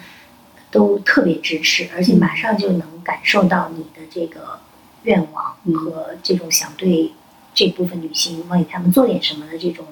[0.69, 4.60] 都特别支持，而且马上就能感受到你的这个
[5.01, 7.12] 愿望和这种想对
[7.56, 9.84] 这部分女性为他们做点什么的这种。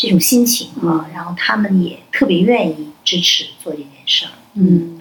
[0.00, 4.32] 这种心情啊，然后他们也特别愿意支持做这件事儿。
[4.54, 4.98] 嗯，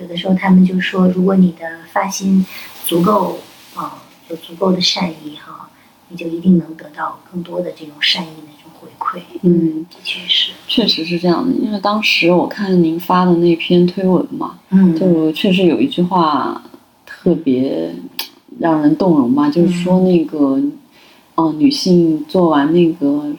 [0.00, 2.46] 有的时候他们就说，如果你的发心
[2.86, 3.40] 足够
[3.74, 5.68] 啊，有足够的善意哈，
[6.08, 9.20] 你就一定能得到更多的这种善意的这种回馈。
[9.42, 11.52] 嗯，的确是，确实是这样的。
[11.56, 16.62] 因为当时我看您发的那篇推文嘛，嗯，就确实有一句话
[17.04, 17.92] 特别
[18.60, 20.62] 让人动容嘛，就是说那个，
[21.34, 23.34] 哦，女性做完那个。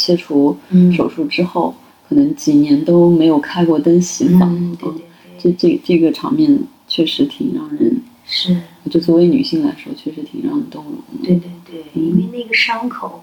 [0.00, 0.56] 切除
[0.96, 1.74] 手术之后，
[2.08, 4.46] 可能几年都没有开过灯洗澡。
[4.78, 5.04] 对对对，
[5.38, 6.58] 这这这个场面
[6.88, 8.56] 确实挺让人是。
[8.90, 11.26] 就作为女性来说，确实挺让人动容的。
[11.26, 13.22] 对对对，因为那个伤口，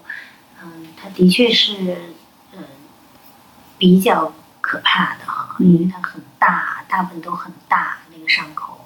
[0.62, 1.96] 嗯，它的确是，
[2.56, 2.62] 嗯，
[3.76, 8.78] 比较可怕的哈，因为它很大，大部分都很大那个伤口。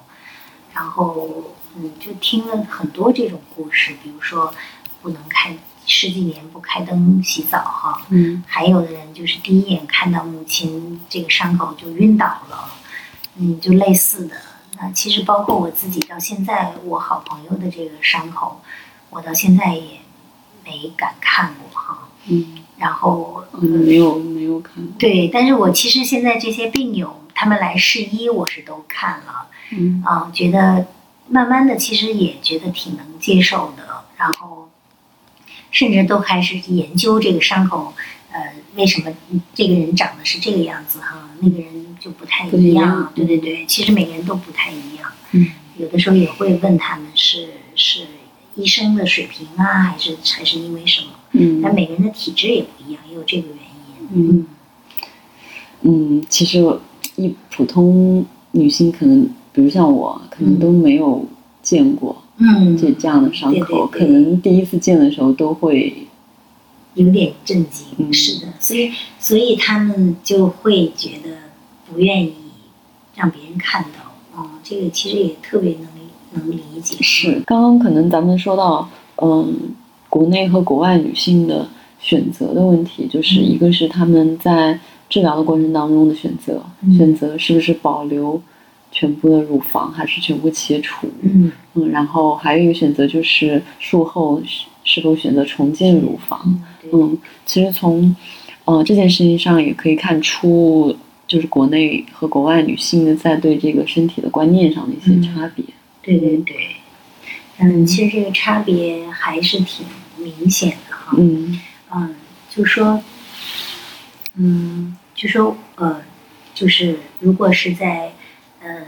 [0.73, 4.51] 然后，嗯，就听了很多这种故事，比如说
[5.03, 5.55] 不能开。
[5.85, 12.69] 十几年不开灯洗澡哈，嗯，还有的人就是第一眼看到母亲这个伤口就晕倒了，
[13.37, 14.35] 嗯，就类似的。
[14.79, 18.61] 那其实包括我自己到现在，我好朋友的这个伤口，
[19.09, 19.99] 我到现在也
[20.65, 30.85] 没敢看过哈，嗯，然后嗯没有没有看过，对，但是我其实现在这些病友他们来试医，我是都看了，嗯啊，觉得
[31.27, 34.52] 慢慢的其实也觉得挺能接受的，然后。
[35.73, 37.93] 甚至都开始研究这个伤口，
[38.31, 39.11] 呃，为什么
[39.53, 41.67] 这个人长得是这个样子哈，那个人
[41.99, 43.11] 就不太一样。
[43.13, 45.11] 对对对，其实每个人都不太一样。
[45.31, 48.05] 嗯，有的时候也会问他们是是
[48.55, 51.07] 医生的水平啊，还是还是因为什么？
[51.31, 54.07] 嗯，但每个人的体质也不一样，也有这个原因。
[54.13, 54.47] 嗯
[55.81, 56.63] 嗯，其实
[57.15, 61.25] 一普通女性可能，比如像我，可能都没有
[61.63, 62.15] 见过。
[62.37, 66.07] 嗯，这这样的伤口，可能第一次见的时候都会
[66.95, 68.11] 有点震惊。
[68.11, 71.29] 是的，所以所以他们就会觉得
[71.89, 72.33] 不愿意
[73.15, 74.41] 让别人看到。
[74.41, 75.87] 哦，这个其实也特别能
[76.33, 76.97] 能理解。
[77.01, 79.75] 是，刚刚可能咱们说到，嗯，
[80.09, 81.67] 国内和国外女性的
[81.99, 86.63] 选择的问题，就是一个是他们在治疗的过程当中的选择，
[86.97, 88.41] 选择是不是保留。
[88.93, 91.09] 全部的乳房还是全部切除？
[91.23, 94.39] 嗯嗯，然后还有一个选择就是术后
[94.83, 96.63] 是否选择重建乳房？
[96.91, 98.15] 嗯，其实从
[98.65, 100.95] 呃这件事情上也可以看出，
[101.27, 105.65] 就是国内和国外女性的在对这个身体的观念上的一些差别。
[106.03, 106.55] 对对对，
[107.57, 109.85] 嗯，其实这个差别还是挺
[110.17, 111.15] 明显的哈。
[111.17, 111.59] 嗯
[111.95, 112.15] 嗯，
[112.47, 113.01] 就说，
[114.35, 116.01] 嗯，就说呃，
[116.53, 118.13] 就是如果是在。
[118.63, 118.85] 呃，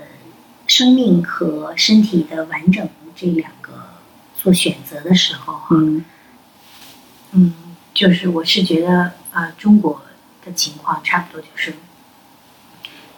[0.68, 3.74] 生命和身体的完整这两个
[4.34, 5.76] 做选择的时候，哈，
[7.34, 7.54] 嗯，
[7.94, 10.02] 就是我是觉得啊，中国
[10.46, 11.74] 的情况差不多就是，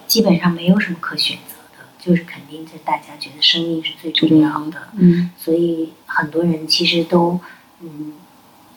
[0.08, 7.40] 基本上没有什么可选择的，就是肯定是大家觉得生命是最重要的，嗯，所以很多人其实都，
[7.82, 8.14] 嗯，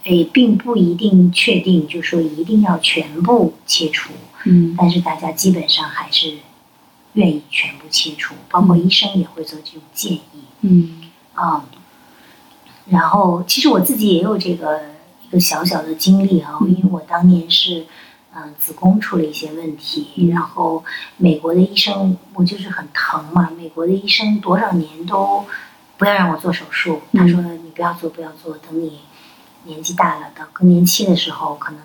[0.05, 4.13] 哎，并不一定确定，就说一定要全部切除，
[4.45, 6.35] 嗯，但是大家基本上还是。
[7.15, 10.23] 愿意全部切除，包括医生也会做这种建议。
[10.61, 11.65] 嗯，啊，
[12.87, 14.81] 然后其实我自己也有这个
[15.27, 17.87] 一个小小的经历啊，因为我当年是
[18.35, 20.85] 嗯子宫出了一些问题，然后
[21.17, 25.45] 美国的医生我就是很疼嘛，美国的医生多少年都
[25.97, 29.01] 不要让我做手术，他说你不要做不要做，等你
[29.65, 31.81] 年纪大了到更年期的时候，可能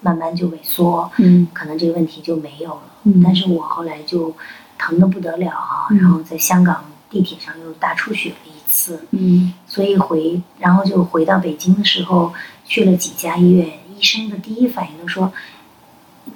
[0.00, 2.82] 慢慢就萎缩，嗯，可能这个问题就没有了。
[3.22, 4.34] 但是我后来就。
[4.78, 5.86] 疼的不得了啊！
[5.90, 12.32] 然后在香港地铁上又大出血了一次，嗯，所以回，然后就回到北京的时候，
[12.64, 15.32] 去了几家医院，医生的第一反应都说：“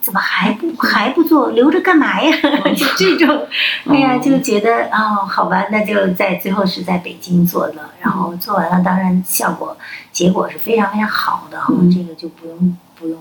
[0.01, 1.51] 怎么还不 还不做？
[1.51, 2.31] 留着干嘛呀？”
[2.75, 3.47] 就这种，
[3.87, 9.77] 哎呀，就觉得哦，好吧，那就在最后是在北京做的，然后做完了，当然效果
[10.13, 13.19] 结果是非常非常好的哈，这个就不用不用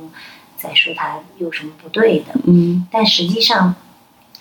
[0.56, 3.76] 再说它有什么不对的，嗯，但实际上。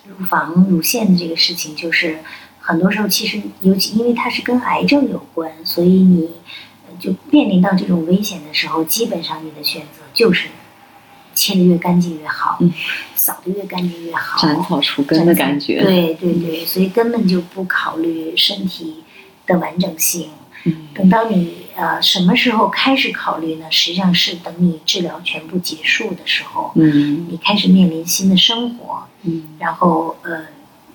[0.09, 2.19] 乳房乳腺的这个事情，就是
[2.61, 6.31] 很多时候其实，尤其因为它是跟癌症有关，所以你
[6.99, 10.49] 就面临到这种危险的时候，基本上你的选择就是
[11.35, 12.59] 切的越干净越好，
[13.15, 15.83] 扫的越干净越好，斩草除根的感觉。
[15.83, 19.05] 对对对，所以根本就不考虑身体
[19.47, 20.31] 的完整性。
[20.95, 23.67] 等到你呃什么时候开始考虑呢？
[23.71, 30.47] 实际上是等你治疗全部结束的时候，嗯，你开始面临新的生活，嗯，然后呃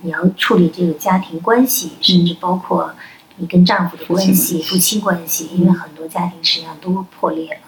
[0.01, 2.93] 你要处理这个家庭关系，甚至包括
[3.37, 7.61] 你跟丈夫的关系、夫妻关系，因为很多家庭实际上都破裂了，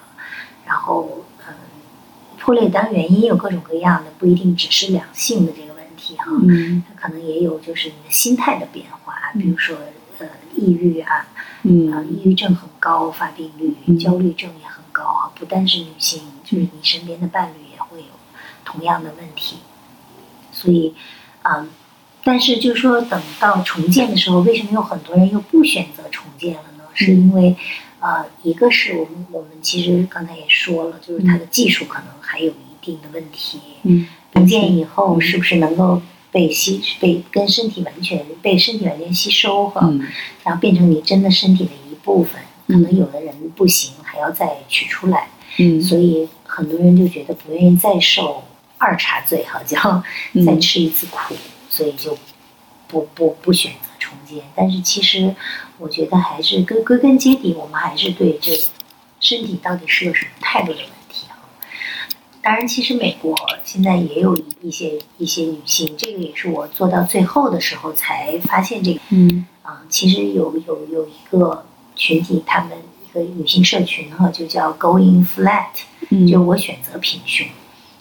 [0.66, 1.54] 然后嗯，
[2.38, 9.84] 破裂当然原因有各种各样的，不一定只是两性的这个问题哈，嗯，它可能也有就是你的心态的变化，比如说呃
[10.56, 11.26] 抑郁啊。
[11.62, 15.30] 嗯，抑郁症很高发病率，焦虑症也很高啊。
[15.34, 18.06] 不单是女性，就是你身边的伴侣也会有
[18.64, 19.56] 同样的问题。
[20.52, 20.94] 所以，
[21.42, 21.68] 嗯，
[22.22, 26.84] 但是就是说，等到重建的时候，为什么有很多人又不选择重建了呢？
[26.94, 27.56] 是因为，
[27.98, 33.60] 呃，一个是我们我们其实刚才也说了，就是它的技术可能还有一定的问题。
[33.82, 36.00] 嗯，重建以后是不是能够？
[36.36, 39.90] 被吸被跟身体完全被身体完全吸收哈，
[40.44, 42.38] 然后变成你真的身体的一部分。
[42.66, 45.28] 可能有的人不行，还要再取出来。
[45.56, 48.44] 嗯，所以很多人就觉得不愿意再受
[48.76, 51.34] 二茬罪哈，就再吃一次苦，
[51.70, 52.18] 所以就
[52.86, 54.40] 不不不选择重建。
[54.54, 55.34] 但是其实
[55.78, 58.62] 我觉得还是归归根结底，我们还是对这个
[59.20, 60.95] 身体到底是个什么态度的问题。
[62.46, 63.34] 当然，其实美国
[63.64, 69.00] 现在也有一些一些女性，这个也是我做到最后的时候才发现这个。
[69.08, 71.66] 嗯啊，其实有有有一个
[71.96, 77.48] 群体，他们一个女性社群哈，就叫 Going Flat，就我选择平胸，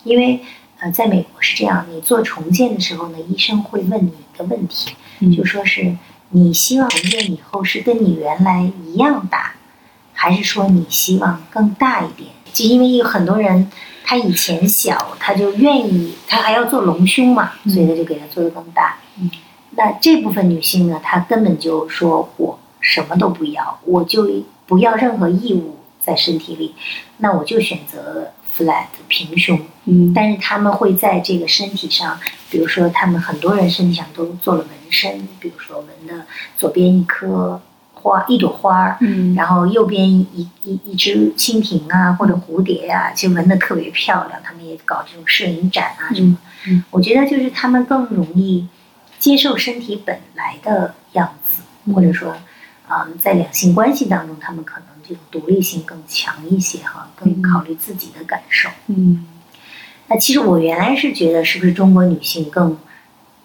[0.04, 0.40] 因为
[0.78, 4.96] 呃，在美国是这样，你做重建的时候呢，医生会问你一个问题，
[5.36, 5.98] 就说是
[6.30, 9.56] 你希望重建以后是跟你原来一样大，
[10.14, 12.30] 还是说你希望更大一点？
[12.54, 13.72] 就因为有很多人。
[14.06, 18.98] 他以前小，他就愿意，他还要做隆胸嘛，所以他就给他做的更大。
[19.18, 19.30] 嗯
[19.78, 24.26] 那这部分女性呢，她根本就说我什么都不要，我就
[24.66, 26.74] 不要任何异物在身体里，
[27.18, 29.60] 那我就选择 flat 平胸。
[29.84, 32.18] 嗯，但是他们会在这个身体上，
[32.50, 36.26] 比如说他们很多人身体上都做了纹身，比如说纹的
[36.58, 37.60] 左边一颗。
[38.06, 44.40] 花一朵花，嗯，然后右边一一一只蜻蜓啊，或者蝴蝶啊，就纹的特别漂亮。
[44.44, 46.38] 他们也搞这种摄影展啊什么。
[46.68, 48.68] 嗯，我觉得就是他们更容易
[49.18, 52.36] 接受身体本来的样子，或者说，
[52.88, 58.70] 嗯，在两性关系当中，他们可能这种独立性更强一些哈，更考虑自己的感受。
[58.86, 59.26] 嗯，
[60.10, 62.78] 那其实我原来是觉得，是不是中国女性更？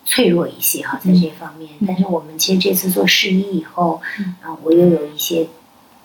[0.05, 4.01] 脆弱一些哈，在这方面，但是我们其实这次做试衣以后，
[4.43, 5.47] 啊，我又有一些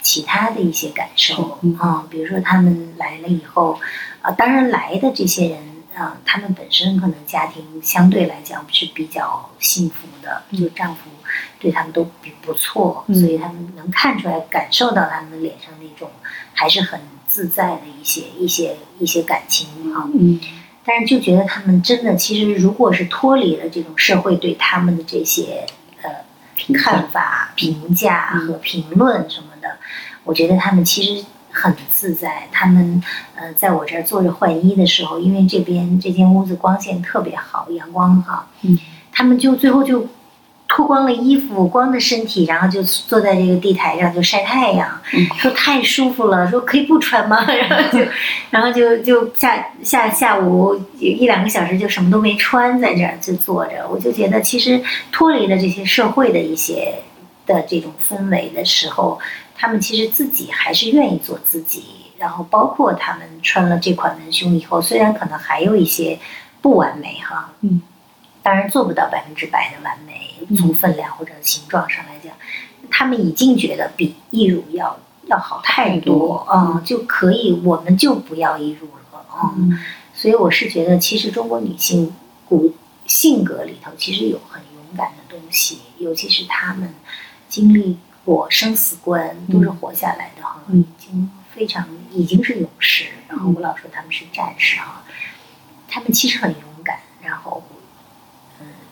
[0.01, 3.79] 其他的一些感受啊，比如说他们来了以后，
[4.21, 5.59] 啊，当然来的这些人
[5.95, 11.09] 啊，他们本身可能家庭相对来讲是比较幸福的，就丈夫
[11.57, 16.11] 对他们都比不错，所以他们能看出来、感受到他们脸上那种
[16.53, 20.07] 还是很自在的一些、一些、一些感情哈。
[20.13, 20.39] 嗯。
[20.85, 25.65] 但是就觉得他们真的，其实如果是脱离了这种社会对他们的这些
[26.01, 26.09] 呃
[26.75, 29.77] 看法、评价和评论什么的，
[30.23, 32.47] 我觉得他们其实很自在。
[32.51, 33.01] 他们
[33.35, 38.77] 呃在我这儿坐着换衣的时候，因为这边这间屋子光线特别好，阳光好，嗯，
[39.11, 40.07] 他们就最后就。
[40.67, 44.99] 脱光了衣服，光着身体，然后就坐在这个地台上就晒太阳，
[45.37, 47.45] 说太舒服了，说可以不穿吗？
[47.47, 48.05] 然后就，
[48.49, 53.87] 然后就就下下下午一两个小时就什么都没穿，在这儿就坐着。
[53.89, 56.95] 我就觉得其实脱离了这些社会的一些
[57.45, 59.19] 的这种氛围的时候，
[59.55, 61.83] 他们其实自己还是愿意做自己。
[62.17, 66.17] 然后包括他们穿了这款文胸以后，虽然可能还有一些
[66.61, 67.81] 不完美哈，嗯。
[68.41, 70.24] 当然做不到百分之百的完美，
[70.57, 72.33] 从分量或者形状上来讲，
[72.91, 79.55] 他们已经觉得比义乳要要好太多啊，就可以，我们就不要义乳了啊。
[80.13, 82.13] 所以我是觉得，其实中国女性
[82.47, 82.73] 骨
[83.05, 86.93] 性格里头其实有很勇敢的东西，尤其是她们
[87.47, 93.05] 经历过生死关，都是活下来的哈，已经非常已经是勇士。
[93.27, 95.03] 然后我老说他们是战士哈，
[95.87, 96.74] 他们其实很勇。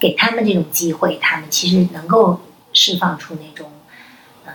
[0.04, 2.38] 给他们这种机会，他们其实能够
[2.74, 3.72] 释放出那种，
[4.46, 4.52] 呃，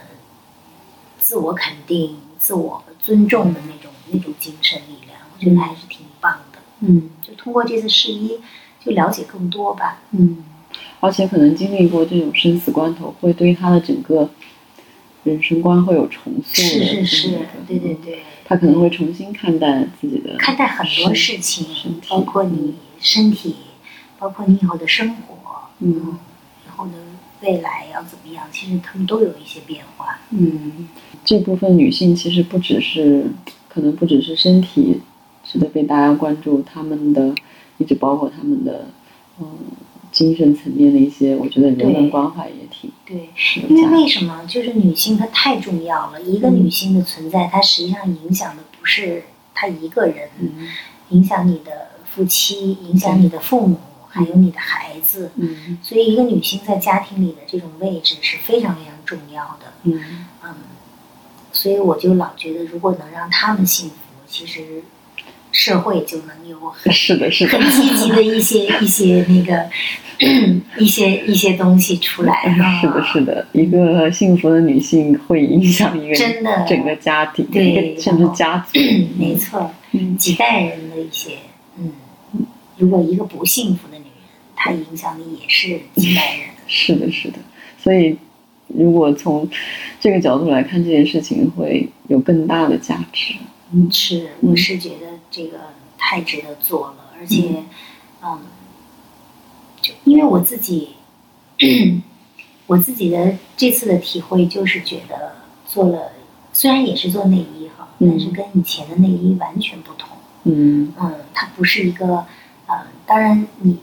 [1.19, 6.59] 自我肯定、自我尊重的那种那种精神力量，我觉得还是挺棒的。
[6.81, 8.39] 嗯，就通过这次试衣，
[8.85, 10.03] 就了解更多吧。
[10.11, 10.45] 嗯，
[11.01, 14.29] 而且可能经历过这种生死关头，会对他的整个
[15.25, 23.57] 人生观会有重塑的，是是是，对对对，他可能会重新看待自己的看待很多事情，包括你身体，
[24.19, 25.35] 包括你以后的生活，
[25.81, 26.19] 嗯，
[26.67, 26.93] 以后的
[27.41, 30.19] 未来要怎么样，其实他们都有一些变化。
[30.31, 30.89] 嗯，
[31.25, 33.27] 这部分女性其实不只是，
[33.69, 35.01] 可能不只是身体
[35.45, 37.35] 值得被大家关注，她们的
[37.79, 38.89] 一直包括她们的，
[39.41, 39.47] 嗯。
[40.11, 43.29] 精神层面的一些，我觉得人文关怀也挺对，
[43.69, 44.43] 因为为什么？
[44.47, 46.23] 就是女性她太重要了。
[46.23, 50.31] 一个女性的存在，她实际上影响的不是她一个人，
[51.11, 53.77] 影响你的夫妻，影响你的父母，
[54.19, 55.31] 还有你的孩子。
[55.37, 59.73] 嗯，所以一个女性在家庭里的这种位置是非常非常重要的。
[59.85, 60.55] 嗯嗯，
[61.53, 63.95] 所以我就老觉得，如果能让他们幸福，
[64.27, 64.83] 其实。
[65.51, 69.67] 社会就能有很 是的，是的，很积极的一些一些那个
[70.77, 72.55] 一些一些东西出来。
[72.83, 78.79] 是的，是的，一个幸福的女性会影响一个真的整个家庭，对，甚至家族。
[79.19, 79.71] 没错，
[80.19, 81.39] 几代人的一些，
[81.79, 81.93] 嗯，
[82.77, 83.98] 如果一个不幸福的
[84.67, 86.49] 女人，她影响力也是几代人。
[86.67, 87.39] 是的，是的，
[87.79, 88.17] 所以
[88.67, 89.49] 如果从
[89.99, 93.35] 这个角度来看这件事情，会有更大的价值。
[93.73, 95.59] 嗯，是，我是觉得这个
[95.97, 97.63] 太值得做了，而且，
[98.23, 98.41] 嗯，
[99.81, 100.91] 就因为我自己，
[102.67, 105.37] 我自己的这次的体会就是觉得
[105.67, 106.13] 做了，
[106.53, 110.09] 虽然也是做内衣哈，但是跟以前的内衣完全不同。
[110.45, 112.27] 嗯嗯，它不是一个，
[112.67, 113.79] 呃，当然你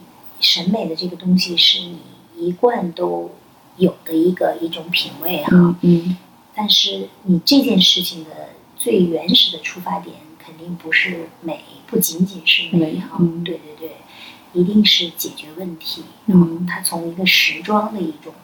[0.46, 1.98] 审美的这个东西是你
[2.36, 3.30] 一贯都
[3.76, 5.76] 有的一个一种品味哈。
[5.82, 6.16] 嗯，
[6.54, 8.30] 但是你这件事情的。
[8.78, 13.90] 最原始的出发点肯定不是美，不仅仅是美哈，对对对，
[14.52, 16.02] 一定是解决问题。
[16.26, 18.34] 嗯，它从一个时装的一种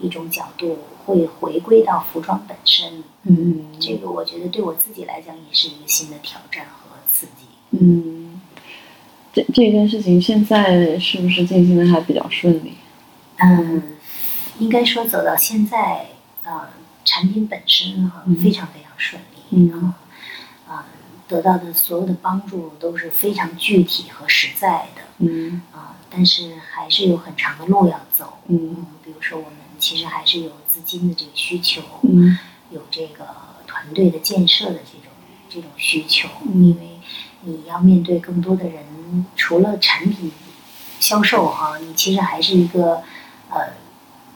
[0.00, 3.04] 一种角度，会回归到服装本身。
[3.22, 7.46] 嗯，这个我觉得对我自己来讲也是一个新的挑战和刺激。
[7.70, 8.25] 嗯，
[9.36, 12.72] 这这件事情现在是不是进行的还比较顺利？
[13.36, 13.82] 嗯，
[14.58, 16.06] 应该说走到现在，
[16.42, 16.70] 呃，
[17.04, 19.36] 产品本身哈非常非常顺利。
[19.50, 19.92] 嗯，
[20.66, 20.86] 啊，
[21.28, 25.02] 得到的所有的帮助都是非常具体和实在的。
[25.18, 28.38] 嗯，啊，但是还是有很长的路要走。
[28.46, 32.38] 嗯，比如说我们其实还是有资金的这个需求，嗯，
[32.70, 33.26] 有这个
[33.66, 35.12] 团队的建设的这种
[35.50, 36.26] 这种需求。
[36.54, 36.95] 因为
[37.42, 40.30] 你要面对更多的人，除了产品
[40.98, 43.02] 销售哈，你其实还是一个
[43.50, 43.72] 呃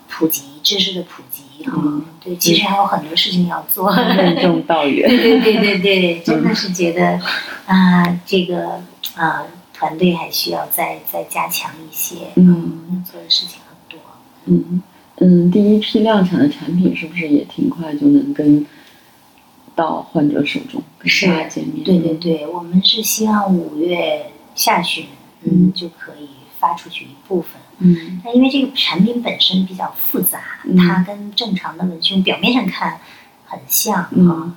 [0.08, 1.42] 普及知识的普及。
[1.66, 5.06] 嗯，对，其实还有很多事情要做，任重道远。
[5.10, 7.20] 对对对对对，真的是觉得
[7.66, 8.80] 啊，这个
[9.14, 9.44] 啊，
[9.74, 12.28] 团队还需要再再加强一些。
[12.36, 14.00] 嗯，做的事情很多。
[14.46, 14.82] 嗯
[15.18, 18.66] 嗯，第一批量产的产品是不是也挺快就能跟
[19.80, 21.82] 到患者手中是见面？
[21.82, 25.06] 对对对，我们是希望五月下旬
[25.44, 26.28] 嗯就可以
[26.58, 27.52] 发出去一部分。
[27.78, 30.38] 嗯，那因为这个产品本身比较复杂，
[30.76, 33.00] 它跟正常的文胸表面上看
[33.46, 34.54] 很像啊，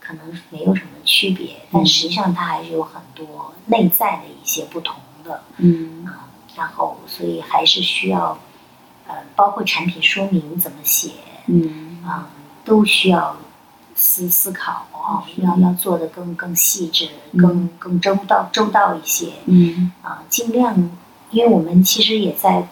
[0.00, 5.44] 可能没有什么区别，但实际上它还是有很多内在的一些不同的。
[5.58, 8.36] 嗯啊，然后所以还是需要，
[9.06, 11.12] 呃，包括产品说明怎么写，
[11.46, 12.28] 嗯啊，
[12.64, 13.36] 都需要
[14.06, 19.32] 思思考啊，要要做的更更细致，更更周到周到一些。
[19.46, 20.90] 嗯啊，尽量。
[21.30, 22.68] 因为我们其实也在，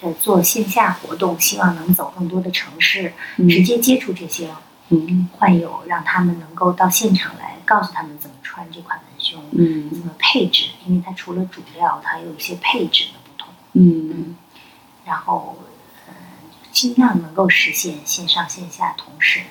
[0.00, 4.50] 呃，做线下活动，希望能走更多的城市，直接接触这些
[4.88, 13.48] 嗯患有，让他们能够到现场来，告诉他们怎么穿这款文胸，嗯怎么配置，因为它除了主料，它有一些配置的不同。
[13.74, 14.34] 嗯，
[15.04, 15.56] 然后，
[16.08, 16.14] 呃，
[16.72, 19.42] 尽量能够实现线上线下同时。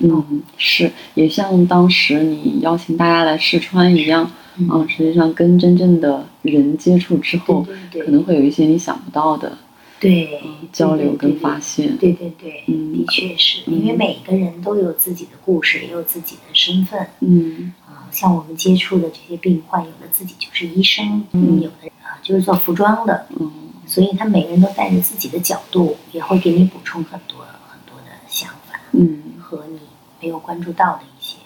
[0.00, 4.30] 嗯，是，也像当时你邀请大家来试穿一样。
[4.58, 9.58] 嗯，实际上跟真正的人接触之后，可能会有一些你想不到的，
[10.00, 10.40] 对
[10.72, 11.94] 交流跟发现。
[11.98, 17.06] 对对对，嗯，的确是因为每个人都有自己的故事，也有自己的身份。
[17.20, 23.52] 嗯，啊，像我们接触的这些病患，有的自己就是医生，嗯，有的啊就是做服装的，嗯，
[23.86, 29.78] 所以他每个人都带着自己的角度，也会给你补充很多很多的想法，嗯，和你
[30.20, 31.36] 没有关注到的一些。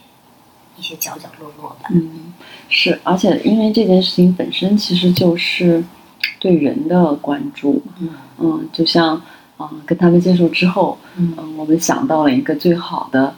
[0.77, 1.91] 一些角角落落吧。
[1.91, 2.33] 嗯，
[2.71, 5.85] 是，而且因为这件事情本身其实就是
[6.39, 7.83] 对人的关注。
[8.01, 8.09] 嗯
[8.39, 9.21] 嗯，就像
[9.59, 13.35] 嗯，跟他们接触之后，嗯，我们想到了一个最好的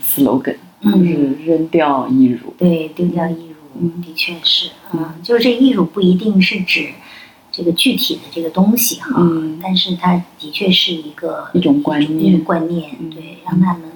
[0.00, 2.54] slogan，就是扔掉义乳。
[2.56, 4.70] 对，丢掉义乳，的确是。
[4.92, 6.90] 嗯，就是这义乳不一定是指
[7.50, 9.26] 这个具体的这个东西哈，
[9.60, 13.89] 但是它的确是一个一种观念，观念对，让他们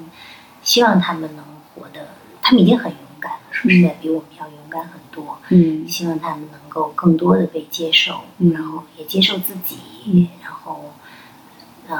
[0.65, 1.45] 希望他们能
[1.75, 2.09] 活得，
[2.43, 5.39] 他们已经很勇敢了，说实在比我们要勇敢很多。
[5.51, 10.93] 嗯，希望他们能够更多的被接受，然后也接受自己，然后
[11.89, 11.99] 嗯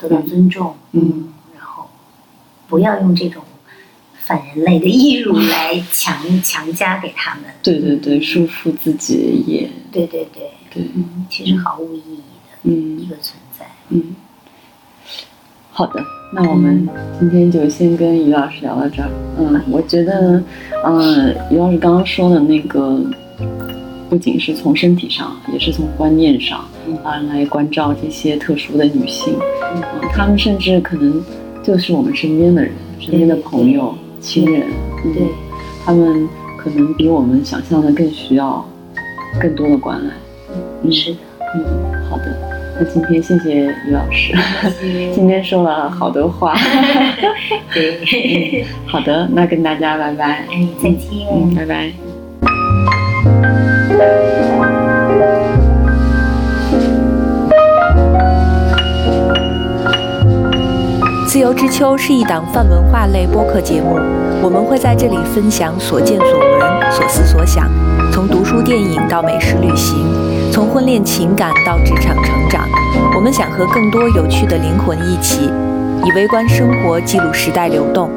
[0.00, 1.88] 得到尊重，嗯，然后
[2.66, 3.44] 不要用这种。
[4.24, 10.52] 反人类的义务来强强加给他们，对对对，束缚自己也，对对对。
[10.70, 14.14] 对，嗯，其实毫无意义的，嗯，一个存在，嗯。
[15.74, 16.86] 好的，那我们
[17.18, 19.08] 今天就先跟于老师聊到这儿。
[19.38, 20.42] 嗯，我觉得，
[20.84, 23.00] 嗯，于老师刚刚说的那个，
[24.10, 26.60] 不仅是从身体上，也是从观念上
[27.02, 29.34] 啊来关照这些特殊的女性，
[29.74, 31.24] 嗯，她们甚至可能
[31.62, 33.94] 就是我们身边的人，身边的朋友。
[34.20, 34.68] 亲人，
[35.02, 35.26] 对，
[35.84, 38.64] 他们可能比我们想象的更需要
[39.40, 40.12] 更多的关爱。
[40.84, 41.18] 嗯，是的，
[41.56, 42.51] 嗯，好的。
[42.82, 44.34] 那今天谢谢于老师，
[45.14, 46.52] 今天说了好多话。
[47.72, 50.44] 对，好的，那跟大家拜拜。
[50.50, 51.28] 哎，再见。
[51.32, 51.92] 嗯，拜拜。
[61.28, 63.96] 自由之秋是一档泛文化类播客节目，
[64.42, 67.70] 我们会在这里分享所见所闻、所思所想，
[68.10, 70.04] 从读书电影到美食旅行，
[70.52, 72.68] 从婚恋情感到职场成长
[73.16, 75.50] 我们想和更多有趣的灵魂一起
[76.04, 78.10] 以微观生活记录时代流动。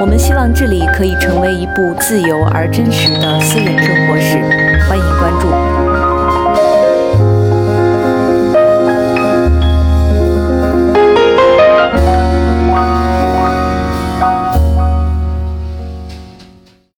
[0.00, 4.38] 我们希望这里可以成为一部自由而真实的私人生活史
[4.86, 5.63] 欢迎关注。